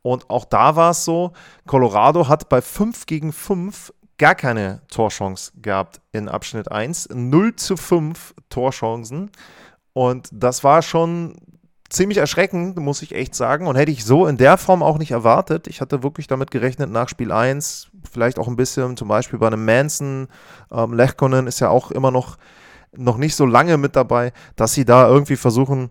Und 0.00 0.30
auch 0.30 0.46
da 0.46 0.74
war 0.74 0.92
es 0.92 1.04
so, 1.04 1.32
Colorado 1.66 2.28
hat 2.28 2.48
bei 2.48 2.62
5 2.62 3.06
gegen 3.06 3.32
5 3.32 3.92
gar 4.18 4.34
keine 4.34 4.80
Torchance 4.88 5.52
gehabt 5.60 6.00
in 6.12 6.28
Abschnitt 6.28 6.72
1. 6.72 7.10
0 7.12 7.56
zu 7.56 7.76
5 7.76 8.34
Torchancen. 8.48 9.30
Und 9.92 10.28
das 10.32 10.64
war 10.64 10.80
schon 10.80 11.36
ziemlich 11.92 12.18
erschreckend, 12.18 12.76
muss 12.76 13.02
ich 13.02 13.14
echt 13.14 13.34
sagen. 13.34 13.66
Und 13.66 13.76
hätte 13.76 13.92
ich 13.92 14.04
so 14.04 14.26
in 14.26 14.36
der 14.36 14.56
Form 14.56 14.82
auch 14.82 14.98
nicht 14.98 15.10
erwartet. 15.10 15.66
Ich 15.66 15.80
hatte 15.80 16.02
wirklich 16.02 16.26
damit 16.26 16.50
gerechnet, 16.50 16.90
nach 16.90 17.08
Spiel 17.08 17.32
1, 17.32 17.88
vielleicht 18.10 18.38
auch 18.38 18.48
ein 18.48 18.56
bisschen, 18.56 18.96
zum 18.96 19.08
Beispiel 19.08 19.38
bei 19.38 19.46
einem 19.46 19.64
Manson, 19.64 20.28
ähm, 20.70 20.94
Lechkonen 20.94 21.46
ist 21.46 21.60
ja 21.60 21.68
auch 21.68 21.90
immer 21.90 22.10
noch, 22.10 22.38
noch 22.94 23.16
nicht 23.16 23.36
so 23.36 23.46
lange 23.46 23.76
mit 23.76 23.96
dabei, 23.96 24.32
dass 24.56 24.74
sie 24.74 24.84
da 24.84 25.08
irgendwie 25.08 25.36
versuchen, 25.36 25.90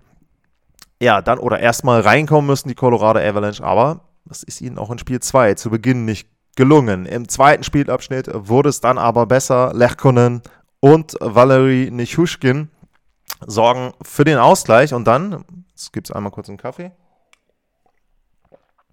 ja, 1.02 1.22
dann 1.22 1.40
oder 1.40 1.60
erstmal 1.60 2.02
reinkommen 2.02 2.46
müssen, 2.46 2.70
die 2.70 2.76
Colorado 2.76 3.20
Avalanche. 3.20 3.64
Aber 3.64 4.02
das 4.26 4.44
ist 4.44 4.62
ihnen 4.62 4.78
auch 4.78 4.92
in 4.92 5.00
Spiel 5.00 5.20
2 5.20 5.56
zu 5.56 5.70
Beginn 5.70 6.06
nicht 6.06 6.28
gelungen. 6.56 7.06
Im 7.06 7.28
zweiten 7.28 7.64
Spielabschnitt 7.64 8.30
wurde 8.34 8.70
es 8.70 8.82
dann 8.82 8.98
aber 8.98 9.26
besser. 9.26 9.72
Lechkonen 9.74 10.42
und 10.80 11.16
Valery 11.20 11.90
Nichushkin 11.92 12.70
sorgen 13.46 13.94
für 14.02 14.24
den 14.24 14.38
Ausgleich 14.38 14.94
und 14.94 15.06
dann, 15.06 15.46
jetzt 15.70 15.94
gibt 15.94 16.10
es 16.10 16.16
einmal 16.16 16.32
kurz 16.32 16.50
einen 16.50 16.58
Kaffee. 16.58 16.92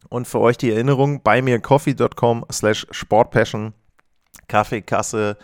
Und 0.08 0.26
für 0.26 0.40
euch 0.40 0.56
die 0.56 0.70
Erinnerung, 0.70 1.22
bei 1.22 1.42
mir 1.42 1.60
coffee.com 1.60 2.46
slash 2.50 2.86
sportpassion, 2.90 3.74
Kaffeekasse 4.46 5.36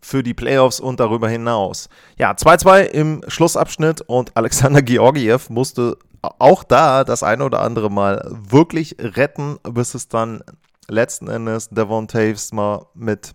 für 0.00 0.22
die 0.22 0.34
Playoffs 0.34 0.80
und 0.80 1.00
darüber 1.00 1.28
hinaus. 1.28 1.88
Ja, 2.16 2.32
2-2 2.32 2.82
im 2.84 3.22
Schlussabschnitt 3.26 4.00
und 4.02 4.32
Alexander 4.36 4.82
Georgiev 4.82 5.50
musste 5.50 5.98
auch 6.22 6.64
da 6.64 7.04
das 7.04 7.22
eine 7.22 7.44
oder 7.44 7.60
andere 7.60 7.90
Mal 7.90 8.24
wirklich 8.30 8.96
retten, 8.98 9.58
bis 9.62 9.94
es 9.94 10.08
dann 10.08 10.42
letzten 10.88 11.28
Endes 11.28 11.68
Devon 11.68 12.08
Taves 12.08 12.52
mal 12.52 12.86
mit 12.94 13.34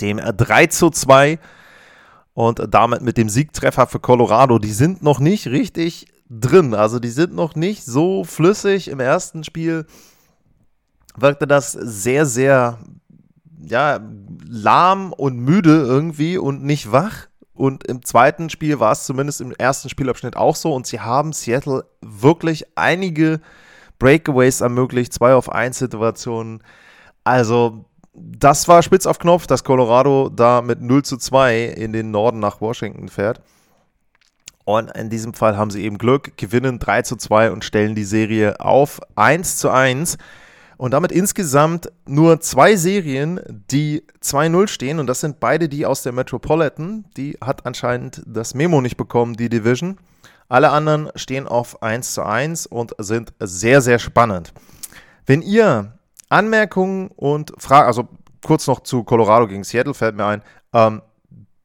dem 0.00 0.18
3 0.18 0.66
zu 0.66 0.90
2 0.90 1.38
und 2.38 2.62
damit 2.70 3.02
mit 3.02 3.16
dem 3.16 3.28
Siegtreffer 3.28 3.88
für 3.88 3.98
Colorado. 3.98 4.60
Die 4.60 4.70
sind 4.70 5.02
noch 5.02 5.18
nicht 5.18 5.48
richtig 5.48 6.06
drin, 6.30 6.72
also 6.72 7.00
die 7.00 7.08
sind 7.08 7.34
noch 7.34 7.56
nicht 7.56 7.84
so 7.84 8.22
flüssig. 8.22 8.86
Im 8.86 9.00
ersten 9.00 9.42
Spiel 9.42 9.86
wirkte 11.16 11.48
das 11.48 11.72
sehr, 11.72 12.26
sehr 12.26 12.78
ja, 13.60 13.98
lahm 14.48 15.12
und 15.12 15.40
müde 15.40 15.80
irgendwie 15.80 16.38
und 16.38 16.62
nicht 16.62 16.92
wach. 16.92 17.26
Und 17.54 17.84
im 17.88 18.04
zweiten 18.04 18.50
Spiel 18.50 18.78
war 18.78 18.92
es 18.92 19.02
zumindest 19.02 19.40
im 19.40 19.50
ersten 19.50 19.88
Spielabschnitt 19.88 20.36
auch 20.36 20.54
so. 20.54 20.72
Und 20.72 20.86
sie 20.86 21.00
haben 21.00 21.32
Seattle 21.32 21.86
wirklich 22.02 22.66
einige 22.76 23.40
Breakaways 23.98 24.60
ermöglicht, 24.60 25.12
zwei 25.12 25.34
auf 25.34 25.50
1 25.50 25.76
Situationen. 25.76 26.62
Also, 27.24 27.84
das 28.22 28.68
war 28.68 28.82
spitz 28.82 29.06
auf 29.06 29.18
Knopf, 29.18 29.46
dass 29.46 29.64
Colorado 29.64 30.28
da 30.28 30.62
mit 30.62 30.80
0 30.80 31.04
zu 31.04 31.16
2 31.16 31.64
in 31.64 31.92
den 31.92 32.10
Norden 32.10 32.38
nach 32.38 32.60
Washington 32.60 33.08
fährt. 33.08 33.40
Und 34.64 34.90
in 34.90 35.08
diesem 35.08 35.32
Fall 35.32 35.56
haben 35.56 35.70
sie 35.70 35.82
eben 35.82 35.96
Glück, 35.96 36.36
gewinnen 36.36 36.78
3 36.78 37.02
zu 37.02 37.16
2 37.16 37.52
und 37.52 37.64
stellen 37.64 37.94
die 37.94 38.04
Serie 38.04 38.60
auf 38.60 39.00
1 39.16 39.56
zu 39.56 39.70
1. 39.70 40.18
Und 40.76 40.92
damit 40.92 41.10
insgesamt 41.10 41.90
nur 42.06 42.40
zwei 42.40 42.76
Serien, 42.76 43.40
die 43.70 44.04
2-0 44.22 44.68
stehen. 44.68 45.00
Und 45.00 45.08
das 45.08 45.20
sind 45.20 45.40
beide 45.40 45.68
die 45.68 45.86
aus 45.86 46.02
der 46.02 46.12
Metropolitan. 46.12 47.04
Die 47.16 47.36
hat 47.40 47.66
anscheinend 47.66 48.22
das 48.26 48.54
Memo 48.54 48.80
nicht 48.80 48.96
bekommen, 48.96 49.34
die 49.34 49.48
Division. 49.48 49.98
Alle 50.48 50.70
anderen 50.70 51.10
stehen 51.16 51.48
auf 51.48 51.82
1 51.82 52.14
zu 52.14 52.22
1 52.22 52.66
und 52.66 52.94
sind 52.98 53.32
sehr, 53.40 53.80
sehr 53.80 53.98
spannend. 53.98 54.52
Wenn 55.26 55.42
ihr 55.42 55.97
Anmerkungen 56.28 57.08
und 57.16 57.52
Fragen, 57.58 57.86
also 57.86 58.08
kurz 58.44 58.66
noch 58.66 58.80
zu 58.80 59.04
Colorado 59.04 59.46
gegen 59.46 59.64
Seattle 59.64 59.94
fällt 59.94 60.16
mir 60.16 60.26
ein, 60.26 60.42
ähm, 60.72 61.02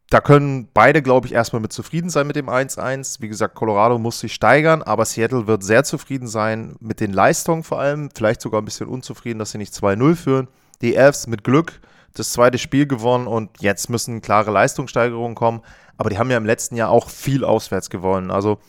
da 0.10 0.22
können 0.22 0.70
beide, 0.76 1.02
glaube 1.02 1.26
ich, 1.26 1.34
erstmal 1.34 1.62
mit 1.62 1.74
zufrieden 1.74 2.12
sein 2.12 2.28
mit 2.28 2.36
dem 2.36 2.48
1-1. 2.48 3.20
Wie 3.20 3.30
gesagt, 3.30 3.56
Colorado 3.56 3.98
muss 3.98 4.20
sich 4.20 4.32
steigern, 4.32 4.84
aber 4.84 5.06
Seattle 5.06 5.48
wird 5.48 5.64
sehr 5.64 5.84
zufrieden 5.84 6.28
sein 6.28 6.76
mit 6.80 7.00
den 7.00 7.12
Leistungen 7.14 7.64
vor 7.64 7.80
allem. 7.80 8.10
Vielleicht 8.14 8.40
sogar 8.40 8.62
ein 8.62 8.66
bisschen 8.66 8.88
unzufrieden, 8.88 9.40
dass 9.40 9.52
sie 9.52 9.58
nicht 9.58 9.74
2-0 9.74 10.16
führen. 10.16 10.48
Die 10.82 10.96
Elves 10.96 11.26
mit 11.26 11.44
Glück 11.44 11.82
das 12.14 12.32
zweite 12.32 12.60
Spiel 12.60 12.86
gewonnen 12.86 13.26
und 13.26 13.60
jetzt 13.60 13.90
müssen 13.90 14.22
klare 14.22 14.52
Leistungssteigerungen 14.52 15.34
kommen. 15.34 15.62
Aber 15.98 16.12
die 16.12 16.20
haben 16.20 16.30
ja 16.30 16.38
im 16.38 16.46
letzten 16.46 16.76
Jahr 16.76 16.90
auch 16.90 17.10
viel 17.10 17.44
auswärts 17.44 17.90
gewonnen. 17.90 18.30
Also 18.30 18.60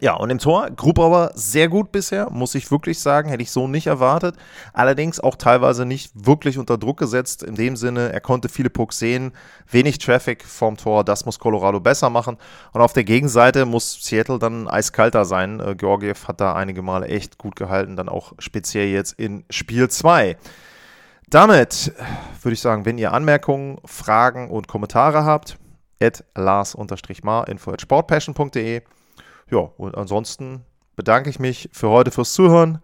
ja, 0.00 0.14
und 0.14 0.30
im 0.30 0.38
Tor, 0.38 0.70
Grubauer 0.70 1.32
sehr 1.34 1.68
gut 1.68 1.90
bisher, 1.90 2.30
muss 2.30 2.54
ich 2.54 2.70
wirklich 2.70 3.00
sagen, 3.00 3.28
hätte 3.28 3.42
ich 3.42 3.50
so 3.50 3.66
nicht 3.66 3.86
erwartet. 3.86 4.36
Allerdings 4.72 5.18
auch 5.18 5.34
teilweise 5.34 5.84
nicht 5.84 6.12
wirklich 6.14 6.58
unter 6.58 6.78
Druck 6.78 6.98
gesetzt, 6.98 7.42
in 7.42 7.54
dem 7.54 7.76
Sinne, 7.76 8.12
er 8.12 8.20
konnte 8.20 8.48
viele 8.48 8.70
Pucks 8.70 8.98
sehen, 8.98 9.32
wenig 9.70 9.98
Traffic 9.98 10.44
vom 10.44 10.76
Tor, 10.76 11.04
das 11.04 11.26
muss 11.26 11.38
Colorado 11.38 11.80
besser 11.80 12.10
machen. 12.10 12.36
Und 12.72 12.80
auf 12.80 12.92
der 12.92 13.04
Gegenseite 13.04 13.66
muss 13.66 13.98
Seattle 14.02 14.38
dann 14.38 14.68
eiskalter 14.68 15.24
sein. 15.24 15.60
Äh, 15.60 15.74
Georgiev 15.74 16.28
hat 16.28 16.40
da 16.40 16.54
einige 16.54 16.82
Male 16.82 17.08
echt 17.08 17.38
gut 17.38 17.56
gehalten, 17.56 17.96
dann 17.96 18.08
auch 18.08 18.32
speziell 18.38 18.88
jetzt 18.88 19.12
in 19.18 19.44
Spiel 19.50 19.88
2. 19.88 20.36
Damit 21.30 21.92
würde 22.42 22.54
ich 22.54 22.60
sagen, 22.60 22.84
wenn 22.84 22.98
ihr 22.98 23.12
Anmerkungen, 23.12 23.78
Fragen 23.84 24.48
und 24.50 24.68
Kommentare 24.68 25.24
habt, 25.24 25.58
at 26.00 26.24
lars-mar 26.34 27.48
info 27.48 27.72
at 27.72 27.82
sportpassion.de 27.82 28.82
ja, 29.50 29.58
und 29.58 29.96
ansonsten 29.96 30.64
bedanke 30.96 31.30
ich 31.30 31.38
mich 31.38 31.68
für 31.72 31.88
heute 31.88 32.10
fürs 32.10 32.32
Zuhören. 32.32 32.80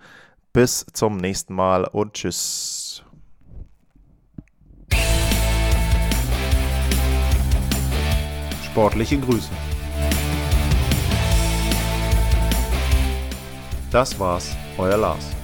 Bis 0.53 0.87
zum 0.93 1.17
nächsten 1.17 1.55
Mal 1.55 1.85
und 1.85 2.15
tschüss. 2.15 3.03
Sportliche 8.65 9.19
Grüße. 9.19 9.51
Das 13.91 14.19
war's, 14.19 14.57
euer 14.79 14.97
Lars. 14.97 15.44